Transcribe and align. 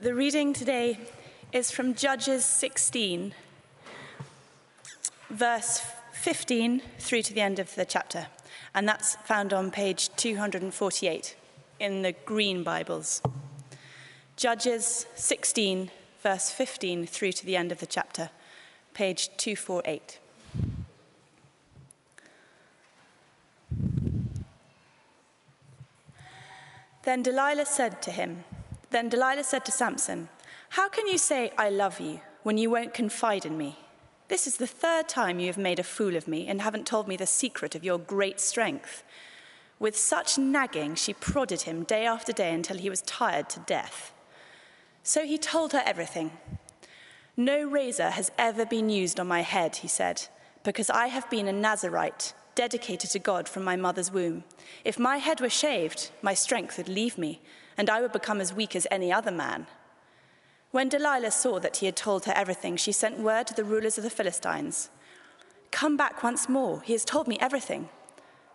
The 0.00 0.14
reading 0.14 0.52
today 0.52 0.96
is 1.52 1.72
from 1.72 1.92
Judges 1.92 2.44
16, 2.44 3.34
verse 5.28 5.82
15 6.12 6.82
through 7.00 7.22
to 7.22 7.34
the 7.34 7.40
end 7.40 7.58
of 7.58 7.74
the 7.74 7.84
chapter. 7.84 8.28
And 8.76 8.88
that's 8.88 9.16
found 9.16 9.52
on 9.52 9.72
page 9.72 10.10
248 10.14 11.34
in 11.80 12.02
the 12.02 12.12
Green 12.12 12.62
Bibles. 12.62 13.22
Judges 14.36 15.06
16, 15.16 15.90
verse 16.22 16.48
15 16.48 17.04
through 17.04 17.32
to 17.32 17.44
the 17.44 17.56
end 17.56 17.72
of 17.72 17.80
the 17.80 17.86
chapter, 17.86 18.30
page 18.94 19.30
248. 19.36 20.20
Then 27.02 27.24
Delilah 27.24 27.66
said 27.66 28.00
to 28.02 28.12
him, 28.12 28.44
Then 28.90 29.08
Delilah 29.08 29.44
said 29.44 29.64
to 29.66 29.72
Samson, 29.72 30.28
How 30.70 30.88
can 30.88 31.06
you 31.06 31.18
say, 31.18 31.52
I 31.58 31.68
love 31.68 32.00
you, 32.00 32.20
when 32.42 32.56
you 32.56 32.70
won't 32.70 32.94
confide 32.94 33.44
in 33.44 33.58
me? 33.58 33.76
This 34.28 34.46
is 34.46 34.56
the 34.56 34.66
third 34.66 35.08
time 35.08 35.38
you 35.38 35.46
have 35.46 35.58
made 35.58 35.78
a 35.78 35.82
fool 35.84 36.16
of 36.16 36.28
me 36.28 36.46
and 36.46 36.60
haven't 36.60 36.86
told 36.86 37.08
me 37.08 37.16
the 37.16 37.26
secret 37.26 37.74
of 37.74 37.84
your 37.84 37.98
great 37.98 38.40
strength. 38.40 39.02
With 39.78 39.96
such 39.96 40.38
nagging, 40.38 40.96
she 40.96 41.14
prodded 41.14 41.62
him 41.62 41.84
day 41.84 42.04
after 42.04 42.32
day 42.32 42.52
until 42.52 42.78
he 42.78 42.90
was 42.90 43.02
tired 43.02 43.48
to 43.50 43.60
death. 43.60 44.12
So 45.02 45.24
he 45.24 45.38
told 45.38 45.72
her 45.72 45.82
everything. 45.86 46.32
No 47.36 47.64
razor 47.64 48.10
has 48.10 48.32
ever 48.36 48.66
been 48.66 48.90
used 48.90 49.20
on 49.20 49.28
my 49.28 49.42
head, 49.42 49.76
he 49.76 49.88
said, 49.88 50.26
because 50.64 50.90
I 50.90 51.06
have 51.06 51.30
been 51.30 51.46
a 51.46 51.52
Nazarite 51.52 52.34
dedicated 52.54 53.10
to 53.10 53.18
God 53.18 53.48
from 53.48 53.62
my 53.62 53.76
mother's 53.76 54.10
womb. 54.10 54.44
If 54.84 54.98
my 54.98 55.18
head 55.18 55.40
were 55.40 55.48
shaved, 55.48 56.10
my 56.20 56.34
strength 56.34 56.76
would 56.76 56.88
leave 56.88 57.16
me, 57.16 57.40
and 57.78 57.88
I 57.88 58.02
would 58.02 58.12
become 58.12 58.40
as 58.40 58.52
weak 58.52 58.76
as 58.76 58.86
any 58.90 59.10
other 59.10 59.30
man. 59.30 59.68
When 60.70 60.90
Delilah 60.90 61.30
saw 61.30 61.58
that 61.60 61.78
he 61.78 61.86
had 61.86 61.96
told 61.96 62.26
her 62.26 62.32
everything, 62.36 62.76
she 62.76 62.92
sent 62.92 63.20
word 63.20 63.46
to 63.46 63.54
the 63.54 63.64
rulers 63.64 63.96
of 63.96 64.04
the 64.04 64.10
Philistines 64.10 64.90
Come 65.70 65.96
back 65.96 66.22
once 66.22 66.48
more, 66.48 66.80
he 66.82 66.92
has 66.92 67.04
told 67.04 67.28
me 67.28 67.38
everything. 67.40 67.88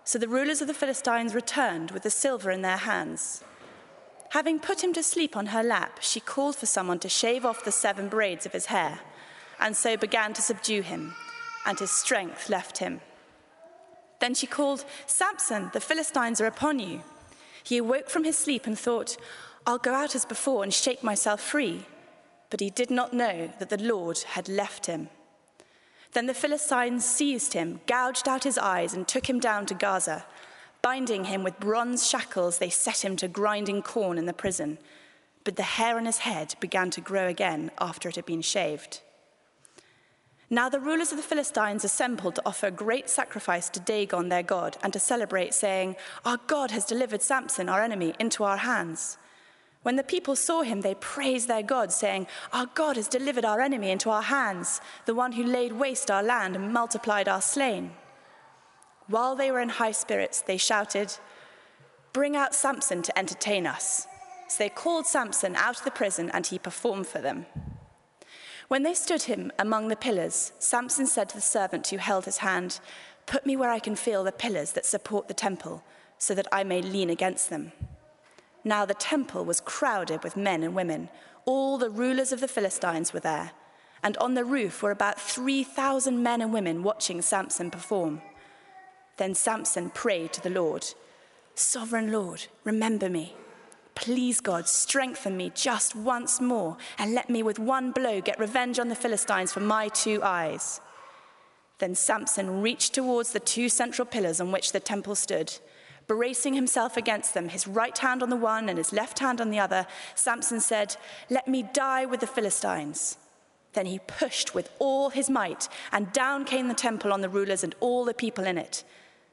So 0.04 0.20
the 0.20 0.28
rulers 0.28 0.62
of 0.62 0.68
the 0.68 0.74
Philistines 0.74 1.34
returned 1.34 1.92
with 1.92 2.04
the 2.04 2.10
silver 2.10 2.52
in 2.52 2.62
their 2.62 2.78
hands. 2.78 3.44
Having 4.32 4.60
put 4.60 4.84
him 4.84 4.94
to 4.94 5.04
sleep 5.04 5.38
on 5.38 5.48
her 5.48 5.64
lap, 5.64 6.00
she 6.02 6.20
called 6.20 6.56
for 6.56 6.66
someone 6.66 7.00
to 7.00 7.10
shave 7.10 7.46
off 7.46 7.64
the 7.64 7.72
seven 7.72 8.10
braids 8.10 8.46
of 8.46 8.52
his 8.52 8.66
hair, 8.66 9.00
and 9.60 9.78
so 9.78 9.96
began 9.96 10.34
to 10.34 10.42
subdue 10.42 10.82
him, 10.82 11.14
and 11.66 11.80
his 11.80 11.92
strength 11.92 12.50
left 12.50 12.80
him. 12.80 13.00
Then 14.20 14.34
she 14.34 14.48
called, 14.48 14.86
Samson, 15.06 15.70
the 15.72 15.80
Philistines 15.80 16.42
are 16.42 16.48
upon 16.48 16.80
you. 16.80 17.04
He 17.64 17.78
awoke 17.78 18.10
from 18.10 18.24
his 18.26 18.38
sleep 18.38 18.68
and 18.68 18.78
thought, 18.78 19.18
I'll 19.66 19.78
go 19.78 19.94
out 19.94 20.16
as 20.16 20.26
before 20.26 20.64
and 20.64 20.74
shake 20.74 21.04
myself 21.04 21.42
free. 21.42 21.86
But 22.50 22.60
he 22.60 22.70
did 22.70 22.92
not 22.92 23.14
know 23.14 23.52
that 23.60 23.70
the 23.70 23.82
Lord 23.82 24.20
had 24.20 24.50
left 24.50 24.86
him. 24.86 25.10
Then 26.12 26.28
the 26.28 26.34
Philistines 26.34 27.06
seized 27.06 27.54
him, 27.54 27.80
gouged 27.88 28.28
out 28.28 28.44
his 28.44 28.58
eyes, 28.58 28.94
and 28.94 29.08
took 29.08 29.28
him 29.28 29.40
down 29.40 29.66
to 29.68 29.74
Gaza. 29.74 30.26
Binding 30.82 31.26
him 31.26 31.44
with 31.44 31.60
bronze 31.60 32.08
shackles, 32.08 32.58
they 32.58 32.70
set 32.70 33.04
him 33.04 33.16
to 33.16 33.28
grinding 33.28 33.82
corn 33.82 34.18
in 34.18 34.26
the 34.26 34.34
prison. 34.34 34.78
But 35.44 35.56
the 35.56 35.64
hair 35.64 35.98
on 35.98 36.06
his 36.06 36.20
head 36.20 36.56
began 36.60 36.92
to 36.92 37.02
grow 37.02 37.28
again 37.28 37.72
after 37.80 38.10
it 38.10 38.16
had 38.18 38.26
been 38.26 38.42
shaved. 38.42 39.02
Now 40.54 40.70
the 40.70 40.80
rulers 40.80 41.12
of 41.12 41.18
the 41.18 41.24
Philistines 41.24 41.84
assembled 41.84 42.36
to 42.36 42.44
offer 42.46 42.68
a 42.68 42.72
great 42.72 43.10
sacrifice 43.10 43.70
to 43.70 43.80
Dagon 43.80 44.30
their 44.30 44.44
god 44.44 44.78
and 44.84 44.94
to 44.94 45.00
celebrate, 45.00 45.52
saying, 45.52 45.96
Our 46.26 46.38
God 46.46 46.70
has 46.70 46.86
delivered 46.86 47.24
Samson, 47.24 47.68
our 47.68 47.82
enemy, 47.82 48.14
into 48.20 48.44
our 48.44 48.58
hands. 48.58 49.18
When 49.82 49.96
the 49.96 50.04
people 50.04 50.36
saw 50.36 50.62
him, 50.62 50.82
they 50.82 50.94
praised 50.94 51.48
their 51.48 51.64
God, 51.64 51.92
saying, 51.92 52.28
Our 52.54 52.68
God 52.68 52.98
has 52.98 53.08
delivered 53.08 53.46
our 53.46 53.62
enemy 53.62 53.90
into 53.90 54.12
our 54.12 54.22
hands, 54.22 54.80
the 55.08 55.16
one 55.16 55.32
who 55.32 55.44
laid 55.44 55.74
waste 55.74 56.12
our 56.12 56.22
land 56.22 56.56
and 56.56 56.72
multiplied 56.72 57.28
our 57.28 57.42
slain. 57.42 57.90
While 59.08 59.36
they 59.36 59.50
were 59.50 59.60
in 59.60 59.70
high 59.70 59.92
spirits, 59.92 60.42
they 60.42 60.58
shouted, 60.58 61.18
Bring 62.12 62.36
out 62.36 62.54
Samson 62.54 63.02
to 63.02 63.18
entertain 63.18 63.66
us. 63.66 64.06
So 64.50 64.64
they 64.64 64.70
called 64.70 65.08
Samson 65.08 65.56
out 65.56 65.80
of 65.80 65.84
the 65.84 65.90
prison, 65.90 66.30
and 66.32 66.46
he 66.46 66.60
performed 66.60 67.08
for 67.08 67.22
them. 67.22 67.48
When 68.68 68.84
they 68.84 68.94
stood 68.94 69.24
him 69.24 69.52
among 69.60 69.88
the 69.88 69.96
pillars, 69.96 70.54
Samson 70.60 71.08
said 71.08 71.30
to 71.30 71.36
the 71.36 71.42
servant 71.42 71.88
who 71.88 71.98
held 71.98 72.26
his 72.26 72.38
hand, 72.38 72.80
Put 73.26 73.46
me 73.46 73.56
where 73.56 73.70
I 73.70 73.80
can 73.80 73.96
feel 73.96 74.24
the 74.24 74.32
pillars 74.32 74.72
that 74.74 74.86
support 74.86 75.28
the 75.28 75.34
temple, 75.34 75.84
so 76.18 76.34
that 76.36 76.48
I 76.52 76.64
may 76.64 76.82
lean 76.82 77.10
against 77.10 77.50
them. 77.50 77.72
Now 78.64 78.86
the 78.86 78.94
temple 78.94 79.44
was 79.44 79.62
crowded 79.62 80.24
with 80.24 80.38
men 80.38 80.64
and 80.64 80.74
women. 80.74 81.10
All 81.46 81.78
the 81.78 81.90
rulers 81.90 82.32
of 82.32 82.40
the 82.40 82.48
Philistines 82.48 83.14
were 83.14 83.20
there. 83.20 83.52
And 84.02 84.18
on 84.18 84.34
the 84.34 84.46
roof 84.46 84.82
were 84.82 84.92
about 84.92 85.20
3,000 85.20 86.22
men 86.22 86.42
and 86.42 86.54
women 86.54 86.84
watching 86.84 87.22
Samson 87.22 87.72
perform. 87.72 88.22
Then 89.18 89.36
Samson 89.36 89.90
prayed 89.90 90.34
to 90.34 90.42
the 90.42 90.50
Lord 90.50 90.86
Sovereign 91.56 92.12
Lord, 92.12 92.48
remember 92.64 93.10
me 93.10 93.36
Please, 93.96 94.40
God, 94.40 94.68
strengthen 94.68 95.38
me 95.38 95.52
just 95.54 95.96
once 95.96 96.42
more 96.42 96.78
and 96.98 97.14
let 97.14 97.30
me 97.30 97.44
with 97.44 97.60
one 97.60 97.92
blow 97.92 98.22
get 98.22 98.40
revenge 98.40 98.80
on 98.80 98.90
the 98.90 98.96
Philistines 98.96 99.54
for 99.54 99.60
my 99.60 99.88
two 99.90 100.22
eyes. 100.24 100.82
Then 101.80 101.96
Samson 101.96 102.62
reached 102.62 102.94
towards 102.94 103.32
the 103.32 103.40
two 103.40 103.70
central 103.70 104.06
pillars 104.06 104.40
on 104.42 104.52
which 104.52 104.72
the 104.72 104.80
temple 104.80 105.16
stood. 105.16 105.54
Bracing 106.08 106.54
himself 106.54 106.98
against 106.98 107.34
them, 107.34 107.50
his 107.50 107.68
right 107.68 107.98
hand 107.98 108.22
on 108.22 108.30
the 108.30 108.36
one 108.36 108.68
and 108.68 108.78
his 108.78 108.94
left 108.94 109.20
hand 109.20 109.40
on 109.40 109.52
the 109.52 109.60
other, 109.60 109.88
Samson 110.16 110.60
said, 110.60 110.96
Let 111.30 111.48
me 111.48 111.64
die 111.74 112.06
with 112.06 112.20
the 112.20 112.28
Philistines. 112.28 113.18
Then 113.74 113.86
he 113.86 114.00
pushed 114.00 114.54
with 114.54 114.70
all 114.80 115.10
his 115.10 115.30
might, 115.30 115.68
and 115.92 116.12
down 116.12 116.46
came 116.46 116.68
the 116.68 116.74
temple 116.74 117.12
on 117.12 117.22
the 117.22 117.30
rulers 117.30 117.64
and 117.64 117.74
all 117.80 118.06
the 118.06 118.14
people 118.14 118.46
in 118.46 118.58
it. 118.58 118.84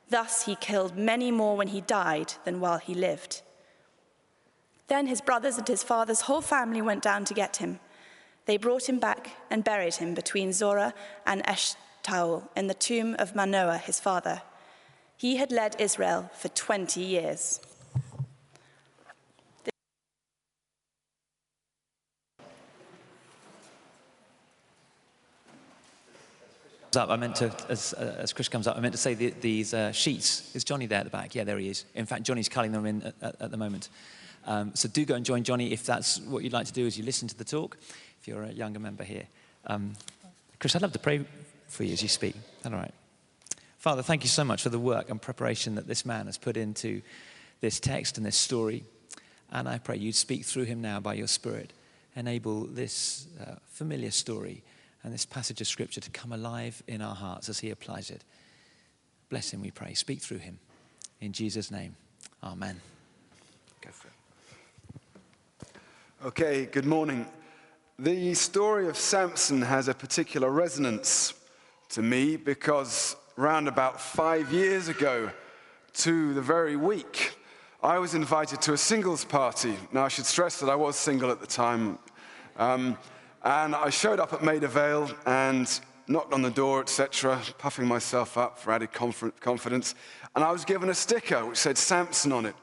Thus 0.09 0.47
he 0.47 0.57
killed 0.57 0.97
many 0.97 1.31
more 1.31 1.57
when 1.57 1.69
he 1.69 1.83
died 1.83 2.35
than 2.45 2.61
while 2.61 2.79
he 2.79 2.95
lived. 2.95 3.43
Then 4.91 5.07
his 5.07 5.21
brothers 5.21 5.57
and 5.57 5.69
his 5.69 5.85
father's 5.85 6.23
whole 6.23 6.41
family 6.41 6.83
went 6.83 7.01
down 7.01 7.25
to 7.27 7.33
get 7.33 7.59
him. 7.59 7.79
They 8.47 8.57
brought 8.57 8.89
him 8.89 8.99
back 8.99 9.31
and 9.49 9.63
buried 9.63 9.95
him 9.95 10.15
between 10.15 10.53
Zorah 10.53 10.95
and 11.25 11.45
Eshtaol 11.45 12.49
in 12.57 12.67
the 12.67 12.75
tomb 12.75 13.15
of 13.21 13.37
Manoah, 13.37 13.79
his 13.79 14.01
father. 14.01 14.43
He 15.17 15.37
had 15.37 15.53
led 15.53 15.81
Israel 15.81 16.29
for 16.35 16.49
20 16.49 17.01
years. 17.01 17.61
up, 26.97 27.09
I 27.09 27.15
meant 27.15 27.37
to, 27.37 27.55
as, 27.69 27.95
uh, 27.95 28.17
as 28.19 28.33
Chris 28.33 28.49
comes 28.49 28.67
up, 28.67 28.77
I 28.77 28.81
meant 28.81 28.95
to 28.95 28.99
say 28.99 29.15
the, 29.15 29.33
these 29.41 29.73
uh, 29.73 29.93
sheets. 29.93 30.53
Is 30.57 30.65
Johnny 30.65 30.87
there 30.87 30.99
at 30.99 31.05
the 31.05 31.11
back? 31.11 31.37
Yeah, 31.37 31.45
there 31.45 31.59
he 31.59 31.69
is. 31.69 31.85
In 31.95 32.05
fact, 32.07 32.25
Johnny's 32.25 32.49
cutting 32.49 32.73
them 32.73 32.85
in 32.85 33.03
at, 33.05 33.15
at, 33.23 33.43
at 33.43 33.51
the 33.53 33.57
moment. 33.57 33.89
Um, 34.47 34.75
so 34.75 34.89
do 34.89 35.05
go 35.05 35.15
and 35.15 35.25
join 35.25 35.45
Johnny 35.45 35.73
if 35.73 35.85
that's 35.85 36.21
what 36.21 36.43
you'd 36.43 36.53
like 36.53 36.67
to 36.67 36.73
do 36.73 36.87
as 36.87 36.99
you 36.99 37.05
listen 37.05 37.29
to 37.29 37.37
the 37.37 37.45
talk, 37.45 37.77
if 38.21 38.29
you're 38.29 38.43
a 38.43 38.53
younger 38.53 38.81
member 38.81 39.05
here. 39.05 39.25
Um, 39.67 39.93
Chris, 40.59 40.75
I'd 40.75 40.83
love 40.83 40.93
to 40.93 40.99
pray 40.99 41.25
for 41.69 41.85
you 41.85 41.93
as 41.93 42.03
you 42.03 42.09
speak. 42.09 42.35
All 42.65 42.73
right. 42.73 42.93
Father, 43.79 44.03
thank 44.03 44.25
you 44.25 44.29
so 44.29 44.45
much 44.45 44.63
for 44.63 44.69
the 44.69 44.79
work 44.79 45.09
and 45.09 45.21
preparation 45.21 45.77
that 45.77 45.87
this 45.87 46.05
man 46.05 46.27
has 46.27 46.37
put 46.37 46.57
into 46.57 47.01
this 47.61 47.81
text 47.81 48.19
and 48.19 48.27
this 48.27 48.37
story. 48.37 48.85
And 49.51 49.69
I 49.69 49.79
pray 49.79 49.97
you'd 49.97 50.15
speak 50.15 50.45
through 50.45 50.65
him 50.65 50.81
now 50.83 51.01
by 51.01 51.15
your 51.15 51.27
Spirit. 51.27 51.73
Enable 52.15 52.65
this 52.65 53.27
uh, 53.41 53.55
familiar 53.71 54.11
story 54.11 54.63
and 55.03 55.13
this 55.13 55.25
passage 55.25 55.61
of 55.61 55.67
Scripture 55.67 56.01
to 56.01 56.11
come 56.11 56.33
alive 56.33 56.83
in 56.87 57.01
our 57.01 57.15
hearts 57.15 57.49
as 57.49 57.61
he 57.61 57.71
applies 57.71 58.11
it. 58.11 58.23
Bless 59.31 59.51
him, 59.51 59.63
we 59.63 59.71
pray. 59.71 59.95
Speak 59.95 60.21
through 60.21 60.39
him. 60.39 60.59
In 61.21 61.33
Jesus' 61.33 61.71
name, 61.71 61.97
amen. 62.43 62.81
Go 63.81 63.91
for 63.93 64.09
it. 64.09 64.15
Okay, 66.23 66.67
good 66.67 66.85
morning. 66.85 67.25
The 67.99 68.35
story 68.35 68.89
of 68.89 68.99
Samson 68.99 69.63
has 69.63 69.89
a 69.89 69.95
particular 69.95 70.51
resonance 70.51 71.33
to 71.89 72.03
me 72.03 72.37
because 72.37 73.17
round 73.37 73.69
about 73.69 73.99
five 73.99 74.53
years 74.53 74.89
ago, 74.89 75.31
to 75.95 76.35
the 76.35 76.43
very 76.43 76.77
week, 76.77 77.39
I 77.83 77.99
was 77.99 78.15
invited 78.15 78.61
to 78.61 78.75
a 78.75 78.77
singles 78.77 79.25
party. 79.25 79.75
Now, 79.93 80.05
I 80.05 80.09
should 80.09 80.27
stress 80.27 80.61
that 80.61 80.69
I 80.69 80.75
was 80.75 80.95
single 80.97 81.31
at 81.31 81.41
the 81.41 81.47
time. 81.47 81.99
Um, 82.59 82.99
and 83.43 83.75
I 83.75 83.89
showed 83.89 84.21
up 84.21 84.35
at 84.35 84.45
Maida 84.45 84.69
Vale 84.69 85.11
and 85.25 85.81
knocked 86.07 86.35
on 86.35 86.43
the 86.43 86.51
door, 86.51 86.83
etc., 86.83 87.41
puffing 87.57 87.87
myself 87.87 88.37
up 88.37 88.59
for 88.59 88.73
added 88.73 88.91
confidence. 88.93 89.95
And 90.37 90.45
I 90.45 90.53
was 90.53 90.67
given 90.67 90.91
a 90.91 90.95
sticker 90.95 91.47
which 91.47 91.57
said 91.57 91.79
Samson 91.79 92.31
on 92.31 92.45
it. 92.45 92.57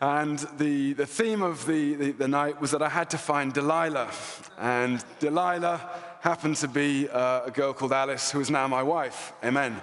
And 0.00 0.40
the, 0.58 0.92
the 0.94 1.06
theme 1.06 1.42
of 1.42 1.66
the, 1.66 1.94
the, 1.94 2.10
the, 2.12 2.28
night 2.28 2.60
was 2.60 2.72
that 2.72 2.82
I 2.82 2.88
had 2.88 3.10
to 3.10 3.18
find 3.18 3.52
Delilah. 3.52 4.10
And 4.58 5.04
Delilah 5.20 5.88
happened 6.20 6.56
to 6.56 6.68
be 6.68 7.08
uh, 7.08 7.42
a 7.46 7.50
girl 7.50 7.72
called 7.72 7.92
Alice, 7.92 8.30
who 8.30 8.40
is 8.40 8.50
now 8.50 8.66
my 8.66 8.82
wife. 8.82 9.32
Amen. 9.44 9.80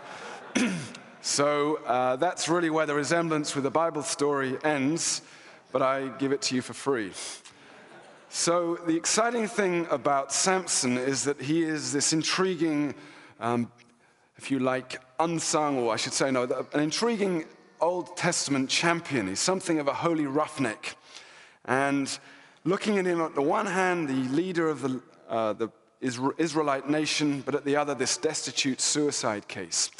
so 1.21 1.77
uh, 1.85 2.17
that's 2.17 2.49
really 2.49 2.69
where 2.69 2.85
the 2.85 2.93
resemblance 2.93 3.55
with 3.55 3.63
the 3.63 3.71
Bible 3.71 4.03
story 4.03 4.57
ends, 4.63 5.21
but 5.71 5.81
I 5.81 6.09
give 6.19 6.33
it 6.33 6.41
to 6.43 6.55
you 6.55 6.61
for 6.61 6.73
free. 6.73 7.13
So, 8.33 8.75
the 8.87 8.95
exciting 8.95 9.47
thing 9.49 9.87
about 9.91 10.31
Samson 10.31 10.97
is 10.97 11.25
that 11.25 11.41
he 11.41 11.63
is 11.63 11.91
this 11.91 12.13
intriguing, 12.13 12.95
um, 13.41 13.69
if 14.37 14.49
you 14.49 14.59
like, 14.59 15.01
unsung, 15.19 15.77
or 15.79 15.93
I 15.93 15.97
should 15.97 16.13
say, 16.13 16.31
no, 16.31 16.43
an 16.73 16.79
intriguing 16.79 17.43
Old 17.81 18.15
Testament 18.15 18.69
champion. 18.69 19.27
He's 19.27 19.39
something 19.39 19.79
of 19.79 19.87
a 19.87 19.93
holy 19.93 20.25
roughneck. 20.25 20.95
And 21.65 22.17
looking 22.63 22.97
at 22.97 23.05
him, 23.05 23.21
on 23.21 23.33
the 23.33 23.41
one 23.41 23.65
hand, 23.65 24.07
the 24.07 24.29
leader 24.35 24.69
of 24.69 24.81
the, 24.81 25.01
uh, 25.27 25.53
the 25.53 25.69
Israelite 26.01 26.89
nation, 26.89 27.41
but 27.45 27.55
at 27.55 27.65
the 27.65 27.75
other, 27.75 27.93
this 27.93 28.17
destitute 28.17 28.81
suicide 28.81 29.47
case. 29.47 29.91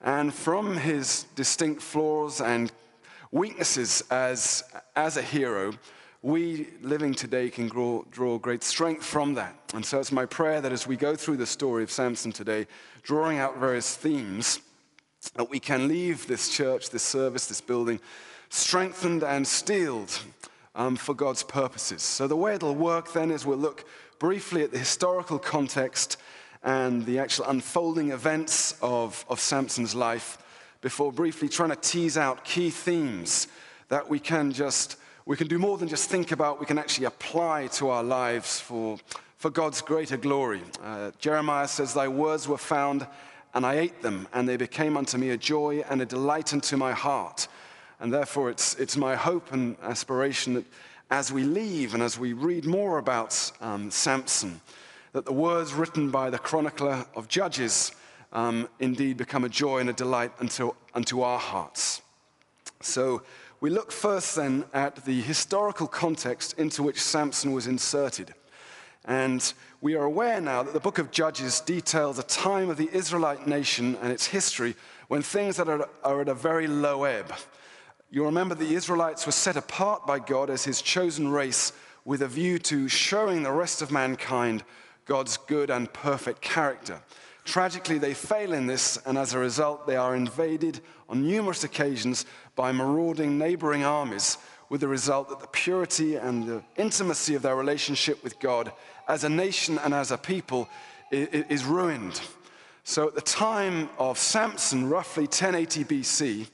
And 0.00 0.32
from 0.32 0.76
his 0.76 1.26
distinct 1.34 1.82
flaws 1.82 2.40
and 2.40 2.72
weaknesses 3.32 4.02
as, 4.10 4.64
as 4.96 5.16
a 5.16 5.22
hero, 5.22 5.72
we 6.22 6.68
living 6.82 7.14
today 7.14 7.48
can 7.48 7.68
draw, 7.68 8.02
draw 8.10 8.38
great 8.38 8.62
strength 8.62 9.04
from 9.04 9.34
that. 9.34 9.54
And 9.74 9.84
so 9.84 9.98
it's 9.98 10.12
my 10.12 10.26
prayer 10.26 10.60
that 10.60 10.72
as 10.72 10.86
we 10.86 10.96
go 10.96 11.16
through 11.16 11.38
the 11.38 11.46
story 11.46 11.82
of 11.82 11.90
Samson 11.90 12.30
today, 12.30 12.66
drawing 13.02 13.38
out 13.38 13.58
various 13.58 13.96
themes, 13.96 14.60
that 15.34 15.50
we 15.50 15.60
can 15.60 15.88
leave 15.88 16.26
this 16.26 16.48
church, 16.48 16.90
this 16.90 17.02
service, 17.02 17.46
this 17.46 17.60
building, 17.60 18.00
strengthened 18.48 19.22
and 19.22 19.46
steeled 19.46 20.18
um, 20.74 20.96
for 20.96 21.14
God's 21.14 21.42
purposes. 21.42 22.02
So 22.02 22.26
the 22.26 22.36
way 22.36 22.54
it'll 22.54 22.74
work 22.74 23.12
then 23.12 23.30
is 23.30 23.46
we'll 23.46 23.58
look 23.58 23.84
briefly 24.18 24.62
at 24.62 24.72
the 24.72 24.78
historical 24.78 25.38
context 25.38 26.16
and 26.62 27.06
the 27.06 27.18
actual 27.18 27.46
unfolding 27.46 28.10
events 28.10 28.74
of, 28.82 29.24
of 29.28 29.40
Samson's 29.40 29.94
life 29.94 30.38
before 30.80 31.12
briefly 31.12 31.48
trying 31.48 31.70
to 31.70 31.76
tease 31.76 32.16
out 32.16 32.44
key 32.44 32.70
themes 32.70 33.48
that 33.88 34.08
we 34.08 34.18
can 34.18 34.52
just 34.52 34.96
we 35.26 35.36
can 35.36 35.46
do 35.46 35.58
more 35.58 35.78
than 35.78 35.86
just 35.86 36.10
think 36.10 36.32
about, 36.32 36.58
we 36.58 36.66
can 36.66 36.78
actually 36.78 37.06
apply 37.06 37.68
to 37.68 37.88
our 37.90 38.02
lives 38.02 38.58
for, 38.58 38.98
for 39.36 39.50
God's 39.50 39.80
greater 39.80 40.16
glory. 40.16 40.62
Uh, 40.82 41.12
Jeremiah 41.20 41.68
says, 41.68 41.94
Thy 41.94 42.08
words 42.08 42.48
were 42.48 42.58
found, 42.58 43.06
and 43.54 43.66
I 43.66 43.74
ate 43.78 44.02
them, 44.02 44.28
and 44.32 44.48
they 44.48 44.56
became 44.56 44.96
unto 44.96 45.18
me 45.18 45.30
a 45.30 45.36
joy 45.36 45.82
and 45.88 46.00
a 46.00 46.06
delight 46.06 46.52
unto 46.52 46.76
my 46.76 46.92
heart. 46.92 47.48
And 47.98 48.12
therefore, 48.12 48.50
it's, 48.50 48.74
it's 48.76 48.96
my 48.96 49.16
hope 49.16 49.52
and 49.52 49.76
aspiration 49.82 50.54
that 50.54 50.64
as 51.10 51.32
we 51.32 51.42
leave 51.42 51.92
and 51.94 52.02
as 52.02 52.18
we 52.18 52.32
read 52.32 52.64
more 52.64 52.98
about 52.98 53.50
um, 53.60 53.90
Samson, 53.90 54.60
that 55.12 55.24
the 55.24 55.32
words 55.32 55.74
written 55.74 56.10
by 56.10 56.30
the 56.30 56.38
chronicler 56.38 57.04
of 57.16 57.28
Judges 57.28 57.92
um, 58.32 58.68
indeed 58.78 59.16
become 59.16 59.44
a 59.44 59.48
joy 59.48 59.78
and 59.78 59.90
a 59.90 59.92
delight 59.92 60.32
unto, 60.38 60.72
unto 60.94 61.20
our 61.20 61.38
hearts. 61.38 62.00
So, 62.80 63.22
we 63.60 63.68
look 63.68 63.92
first 63.92 64.36
then 64.36 64.64
at 64.72 65.04
the 65.04 65.20
historical 65.20 65.86
context 65.86 66.58
into 66.58 66.82
which 66.82 66.98
Samson 66.98 67.52
was 67.52 67.66
inserted. 67.66 68.32
And 69.10 69.52
we 69.80 69.96
are 69.96 70.04
aware 70.04 70.40
now 70.40 70.62
that 70.62 70.72
the 70.72 70.78
book 70.78 70.98
of 70.98 71.10
Judges 71.10 71.58
details 71.58 72.20
a 72.20 72.22
time 72.22 72.70
of 72.70 72.76
the 72.76 72.88
Israelite 72.92 73.44
nation 73.44 73.98
and 74.00 74.12
its 74.12 74.26
history 74.26 74.76
when 75.08 75.20
things 75.20 75.58
are 75.58 75.82
at 76.20 76.28
a 76.28 76.34
very 76.34 76.68
low 76.68 77.02
ebb. 77.02 77.34
You'll 78.12 78.26
remember 78.26 78.54
the 78.54 78.76
Israelites 78.76 79.26
were 79.26 79.32
set 79.32 79.56
apart 79.56 80.06
by 80.06 80.20
God 80.20 80.48
as 80.48 80.62
his 80.62 80.80
chosen 80.80 81.26
race 81.26 81.72
with 82.04 82.22
a 82.22 82.28
view 82.28 82.60
to 82.60 82.86
showing 82.86 83.42
the 83.42 83.50
rest 83.50 83.82
of 83.82 83.90
mankind 83.90 84.62
God's 85.06 85.38
good 85.38 85.70
and 85.70 85.92
perfect 85.92 86.40
character. 86.40 87.02
Tragically, 87.44 87.98
they 87.98 88.14
fail 88.14 88.52
in 88.52 88.68
this, 88.68 88.96
and 89.06 89.18
as 89.18 89.34
a 89.34 89.40
result, 89.40 89.88
they 89.88 89.96
are 89.96 90.14
invaded 90.14 90.78
on 91.08 91.26
numerous 91.26 91.64
occasions 91.64 92.26
by 92.54 92.70
marauding 92.70 93.38
neighboring 93.38 93.82
armies, 93.82 94.38
with 94.68 94.82
the 94.82 94.88
result 94.88 95.28
that 95.28 95.40
the 95.40 95.48
purity 95.48 96.14
and 96.14 96.46
the 96.46 96.62
intimacy 96.76 97.34
of 97.34 97.42
their 97.42 97.56
relationship 97.56 98.22
with 98.22 98.38
God 98.38 98.70
as 99.10 99.24
a 99.24 99.28
nation 99.28 99.76
and 99.78 99.92
as 99.92 100.12
a 100.12 100.16
people 100.16 100.68
is 101.10 101.64
ruined. 101.64 102.20
So, 102.84 103.08
at 103.08 103.16
the 103.16 103.20
time 103.20 103.90
of 103.98 104.18
Samson, 104.18 104.88
roughly 104.88 105.24
1080 105.24 105.84
BC, 105.84 106.46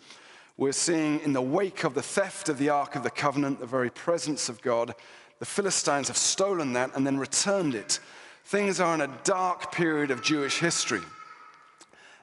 we're 0.56 0.73
seeing 0.73 1.20
in 1.20 1.35
the 1.35 1.43
wake 1.43 1.85
of 1.85 1.93
the 1.93 2.03
theft 2.03 2.49
of 2.49 2.56
the 2.56 2.70
Ark 2.70 2.97
of 2.97 3.03
the 3.03 3.11
Covenant, 3.11 3.61
the 3.61 3.67
very 3.67 3.91
presence 3.91 4.49
of 4.49 4.62
God, 4.62 4.94
the 5.38 5.44
Philistines 5.44 6.08
have 6.08 6.17
stolen 6.17 6.73
that 6.73 6.97
and 6.97 7.06
then 7.06 7.19
returned 7.19 7.75
it. 7.75 8.00
Things 8.47 8.81
are 8.81 8.94
in 8.94 9.03
a 9.03 9.19
dark 9.23 9.70
period 9.73 10.11
of 10.11 10.23
Jewish 10.23 10.58
history. 10.58 11.03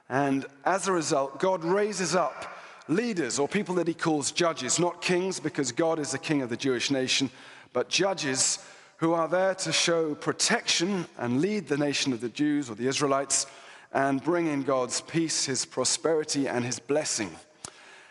And 0.08 0.46
as 0.64 0.88
a 0.88 0.92
result, 0.92 1.38
God 1.38 1.64
raises 1.64 2.16
up 2.16 2.44
leaders 2.88 3.38
or 3.38 3.46
people 3.46 3.76
that 3.76 3.86
he 3.86 3.94
calls 3.94 4.32
judges, 4.32 4.80
not 4.80 5.00
kings, 5.00 5.38
because 5.38 5.70
God 5.70 6.00
is 6.00 6.10
the 6.10 6.18
king 6.18 6.42
of 6.42 6.50
the 6.50 6.56
Jewish 6.56 6.90
nation, 6.90 7.30
but 7.72 7.88
judges 7.88 8.58
who 8.96 9.12
are 9.12 9.28
there 9.28 9.54
to 9.56 9.72
show 9.72 10.14
protection 10.14 11.06
and 11.18 11.40
lead 11.40 11.68
the 11.68 11.76
nation 11.76 12.12
of 12.12 12.20
the 12.20 12.28
Jews 12.28 12.70
or 12.70 12.74
the 12.74 12.86
Israelites 12.86 13.46
and 13.92 14.22
bring 14.22 14.46
in 14.46 14.62
God's 14.62 15.00
peace, 15.00 15.46
his 15.46 15.64
prosperity, 15.64 16.48
and 16.48 16.64
his 16.64 16.78
blessing. 16.78 17.30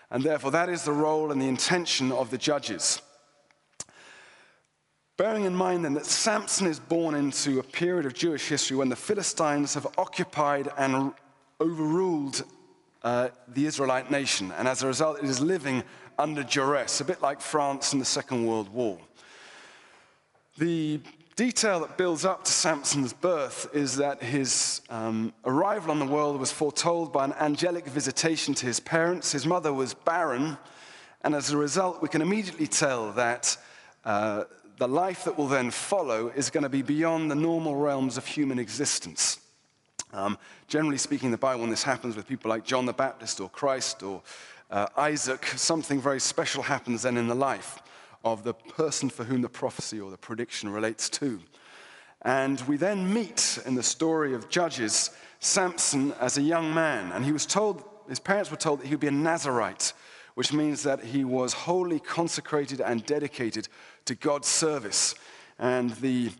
And 0.09 0.23
therefore, 0.23 0.51
that 0.51 0.69
is 0.69 0.83
the 0.83 0.91
role 0.91 1.31
and 1.31 1.41
the 1.41 1.47
intention 1.47 2.11
of 2.11 2.29
the 2.29 2.37
judges. 2.37 3.01
Bearing 5.17 5.45
in 5.45 5.55
mind 5.55 5.85
then 5.85 5.93
that 5.93 6.05
Samson 6.05 6.67
is 6.67 6.79
born 6.79 7.13
into 7.15 7.59
a 7.59 7.63
period 7.63 8.05
of 8.05 8.13
Jewish 8.13 8.47
history 8.47 8.77
when 8.77 8.89
the 8.89 8.95
Philistines 8.95 9.75
have 9.75 9.87
occupied 9.97 10.69
and 10.77 11.13
overruled 11.61 12.43
uh, 13.03 13.29
the 13.49 13.65
Israelite 13.65 14.09
nation, 14.09 14.51
and 14.57 14.67
as 14.67 14.81
a 14.81 14.87
result, 14.87 15.19
it 15.19 15.25
is 15.25 15.41
living 15.41 15.83
under 16.17 16.43
duress, 16.43 17.01
a 17.01 17.05
bit 17.05 17.21
like 17.21 17.41
France 17.41 17.93
in 17.93 17.99
the 17.99 18.05
Second 18.05 18.45
World 18.45 18.69
War. 18.69 18.97
The 20.57 20.99
detail 21.35 21.79
that 21.79 21.97
builds 21.97 22.25
up 22.25 22.43
to 22.45 22.51
Samson's 22.51 23.11
birth 23.11 23.67
is 23.73 23.97
that 23.97 24.21
his 24.21 24.81
um, 24.87 25.33
arrival 25.45 25.89
on 25.89 25.97
the 25.97 26.05
world 26.05 26.39
was 26.39 26.51
foretold 26.51 27.11
by 27.11 27.25
an 27.25 27.33
angelic 27.39 27.87
visitation 27.87 28.53
to 28.55 28.67
his 28.67 28.79
parents. 28.79 29.31
His 29.31 29.47
mother 29.47 29.73
was 29.73 29.95
barren, 29.95 30.57
and 31.23 31.33
as 31.33 31.49
a 31.49 31.57
result, 31.57 32.03
we 32.03 32.07
can 32.07 32.21
immediately 32.21 32.67
tell 32.67 33.11
that 33.13 33.57
uh, 34.05 34.43
the 34.77 34.87
life 34.87 35.23
that 35.23 35.39
will 35.39 35.47
then 35.47 35.71
follow 35.71 36.27
is 36.35 36.51
going 36.51 36.63
to 36.63 36.69
be 36.69 36.83
beyond 36.83 37.31
the 37.31 37.35
normal 37.35 37.75
realms 37.75 38.15
of 38.15 38.27
human 38.27 38.59
existence. 38.59 39.39
Um, 40.11 40.37
generally 40.67 40.99
speaking, 40.99 41.27
in 41.27 41.31
the 41.31 41.37
Bible, 41.39 41.61
when 41.61 41.71
this 41.71 41.81
happens 41.81 42.15
with 42.15 42.27
people 42.27 42.49
like 42.49 42.63
John 42.63 42.85
the 42.85 42.93
Baptist 42.93 43.39
or 43.39 43.49
Christ 43.49 44.03
or 44.03 44.21
uh, 44.69 44.85
Isaac, 44.97 45.45
something 45.55 45.99
very 45.99 46.19
special 46.19 46.61
happens 46.61 47.01
then 47.01 47.17
in 47.17 47.27
the 47.27 47.33
life 47.33 47.79
of 48.23 48.43
the 48.43 48.53
person 48.53 49.09
for 49.09 49.23
whom 49.23 49.41
the 49.41 49.49
prophecy 49.49 49.99
or 49.99 50.11
the 50.11 50.17
prediction 50.17 50.69
relates 50.69 51.09
to. 51.09 51.41
And 52.21 52.61
we 52.61 52.77
then 52.77 53.13
meet 53.13 53.59
in 53.65 53.75
the 53.75 53.83
story 53.83 54.33
of 54.33 54.49
Judges 54.49 55.09
Samson 55.39 56.13
as 56.21 56.37
a 56.37 56.41
young 56.41 56.73
man. 56.73 57.11
And 57.11 57.25
he 57.25 57.33
was 57.33 57.45
told, 57.45 57.83
his 58.07 58.19
parents 58.19 58.49
were 58.49 58.57
told 58.57 58.79
that 58.79 58.87
he 58.87 58.93
would 58.93 59.01
be 59.01 59.07
a 59.07 59.11
Nazarite, 59.11 59.93
which 60.35 60.53
means 60.53 60.83
that 60.83 61.03
he 61.03 61.25
was 61.25 61.53
wholly 61.53 61.99
consecrated 61.99 62.79
and 62.79 63.05
dedicated 63.05 63.67
to 64.05 64.15
God's 64.15 64.47
service. 64.47 65.15
And 65.59 65.91
the 65.95 66.31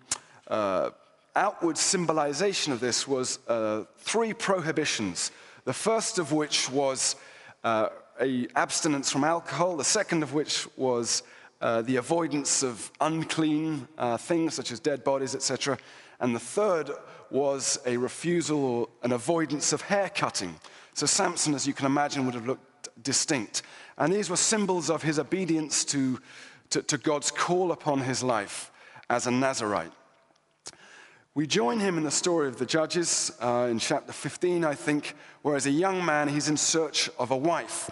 uh, 0.47 0.91
outward 1.35 1.77
symbolization 1.77 2.71
of 2.71 2.79
this 2.79 3.05
was 3.05 3.39
uh, 3.49 3.83
three 3.97 4.33
prohibitions. 4.33 5.31
The 5.65 5.73
first 5.73 6.17
of 6.17 6.31
which 6.31 6.69
was 6.69 7.17
uh, 7.63 7.89
a 8.21 8.47
abstinence 8.55 9.11
from 9.11 9.23
alcohol. 9.23 9.75
The 9.75 9.83
second 9.83 10.23
of 10.23 10.33
which 10.33 10.67
was 10.77 11.23
uh, 11.63 11.81
the 11.81 11.95
avoidance 11.95 12.61
of 12.61 12.91
unclean 12.99 13.87
uh, 13.97 14.17
things 14.17 14.53
such 14.53 14.69
as 14.69 14.81
dead 14.81 15.01
bodies, 15.01 15.33
etc. 15.33 15.77
And 16.19 16.35
the 16.35 16.39
third 16.39 16.91
was 17.31 17.79
a 17.85 17.95
refusal 17.95 18.65
or 18.65 18.89
an 19.01 19.13
avoidance 19.13 19.71
of 19.71 19.81
hair 19.81 20.11
cutting. 20.13 20.59
So 20.93 21.05
Samson, 21.05 21.55
as 21.55 21.65
you 21.65 21.73
can 21.73 21.85
imagine, 21.85 22.25
would 22.25 22.35
have 22.35 22.45
looked 22.45 22.89
distinct. 23.01 23.61
And 23.97 24.11
these 24.11 24.29
were 24.29 24.35
symbols 24.35 24.89
of 24.89 25.03
his 25.03 25.17
obedience 25.17 25.85
to, 25.85 26.19
to, 26.71 26.83
to 26.83 26.97
God's 26.97 27.31
call 27.31 27.71
upon 27.71 28.01
his 28.01 28.21
life 28.21 28.69
as 29.09 29.25
a 29.25 29.31
Nazarite. 29.31 29.93
We 31.33 31.47
join 31.47 31.79
him 31.79 31.97
in 31.97 32.03
the 32.03 32.11
story 32.11 32.49
of 32.49 32.57
the 32.57 32.65
Judges 32.65 33.31
uh, 33.41 33.69
in 33.71 33.79
chapter 33.79 34.11
15, 34.11 34.65
I 34.65 34.75
think, 34.75 35.15
where 35.43 35.55
as 35.55 35.65
a 35.65 35.71
young 35.71 36.03
man 36.03 36.27
he's 36.27 36.49
in 36.49 36.57
search 36.57 37.09
of 37.17 37.31
a 37.31 37.37
wife. 37.37 37.89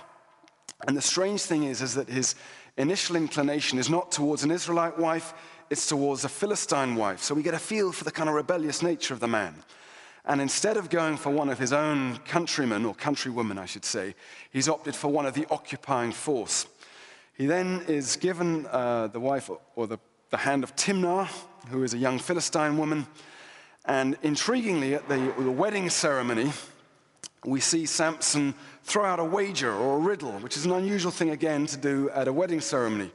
And 0.87 0.97
the 0.97 1.01
strange 1.01 1.43
thing 1.43 1.63
is, 1.63 1.81
is 1.81 1.95
that 1.95 2.09
his 2.09 2.35
initial 2.77 3.15
inclination 3.15 3.79
is 3.79 3.89
not 3.89 4.11
towards 4.11 4.43
an 4.43 4.51
Israelite 4.51 4.97
wife, 4.97 5.33
it's 5.69 5.87
towards 5.87 6.25
a 6.25 6.29
Philistine 6.29 6.95
wife. 6.95 7.21
So 7.21 7.33
we 7.33 7.43
get 7.43 7.53
a 7.53 7.59
feel 7.59 7.91
for 7.91 8.03
the 8.03 8.11
kind 8.11 8.27
of 8.27 8.35
rebellious 8.35 8.81
nature 8.81 9.13
of 9.13 9.19
the 9.19 9.27
man. 9.27 9.55
And 10.25 10.39
instead 10.39 10.77
of 10.77 10.89
going 10.89 11.17
for 11.17 11.31
one 11.31 11.49
of 11.49 11.57
his 11.57 11.73
own 11.73 12.17
countrymen, 12.25 12.85
or 12.85 12.93
countrywomen, 12.93 13.57
I 13.57 13.65
should 13.65 13.85
say, 13.85 14.13
he's 14.51 14.69
opted 14.69 14.95
for 14.95 15.07
one 15.07 15.25
of 15.25 15.33
the 15.33 15.47
occupying 15.49 16.11
force. 16.11 16.67
He 17.33 17.47
then 17.47 17.83
is 17.87 18.17
given 18.17 18.67
uh, 18.67 19.07
the 19.07 19.19
wife 19.19 19.49
or 19.75 19.87
the, 19.87 19.97
the 20.29 20.37
hand 20.37 20.63
of 20.63 20.75
Timnah, 20.75 21.27
who 21.69 21.83
is 21.83 21.93
a 21.93 21.97
young 21.97 22.19
Philistine 22.19 22.77
woman. 22.77 23.07
And 23.85 24.21
intriguingly, 24.21 24.93
at 24.93 25.07
the, 25.09 25.33
the 25.41 25.51
wedding 25.51 25.89
ceremony, 25.89 26.51
we 27.45 27.60
see 27.60 27.86
Samson 27.86 28.53
throw 28.83 29.03
out 29.03 29.19
a 29.19 29.24
wager 29.24 29.74
or 29.74 29.98
a 29.98 30.00
riddle, 30.00 30.33
which 30.39 30.57
is 30.57 30.65
an 30.65 30.71
unusual 30.71 31.12
thing 31.12 31.31
again 31.31 31.65
to 31.67 31.77
do 31.77 32.10
at 32.12 32.27
a 32.27 32.33
wedding 32.33 32.62
ceremony. 32.62 33.12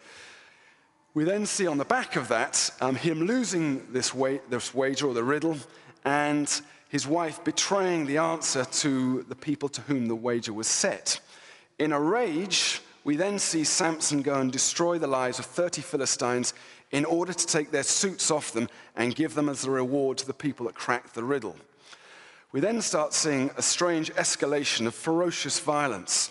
We 1.14 1.25
then 1.25 1.47
see 1.47 1.66
on 1.66 1.78
the 1.78 1.85
back 1.85 2.16
of 2.16 2.28
that 2.28 2.71
um, 2.80 2.97
him 2.97 3.23
losing 3.23 3.90
this, 3.92 4.12
wa- 4.12 4.38
this 4.50 4.75
wager 4.75 5.06
or 5.06 5.14
the 5.14 5.25
riddle 5.25 5.56
and 6.04 6.61
his 6.88 7.06
wife 7.06 7.42
betraying 7.45 8.06
the 8.06 8.18
answer 8.18 8.64
to 8.64 9.23
the 9.28 9.35
people 9.35 9.68
to 9.71 9.80
whom 9.83 10.09
the 10.09 10.14
wager 10.14 10.52
was 10.52 10.66
set. 10.66 11.21
In 11.78 11.92
a 11.92 12.00
rage, 12.00 12.80
we 13.04 13.16
then 13.16 13.38
see 13.38 13.64
Samson 13.64 14.23
go 14.23 14.40
and 14.40 14.52
destroy 14.52 14.99
the 14.99 15.06
lives 15.06 15.38
of 15.38 15.47
30 15.47 15.83
Philistines 15.83 16.52
in 16.90 17.04
order 17.04 17.33
to 17.33 17.47
take 17.47 17.71
their 17.71 17.83
suits 17.83 18.30
off 18.30 18.52
them 18.52 18.68
and 18.97 19.14
give 19.14 19.35
them 19.35 19.49
as 19.49 19.64
a 19.64 19.71
reward 19.71 20.18
to 20.18 20.26
the 20.26 20.35
people 20.35 20.66
that 20.66 20.75
cracked 20.75 21.14
the 21.14 21.25
riddle. 21.25 21.56
We 22.56 22.62
then 22.62 22.80
start 22.80 23.12
seeing 23.12 23.50
a 23.58 23.62
strange 23.62 24.10
escalation 24.14 24.86
of 24.86 24.94
ferocious 24.94 25.60
violence 25.60 26.30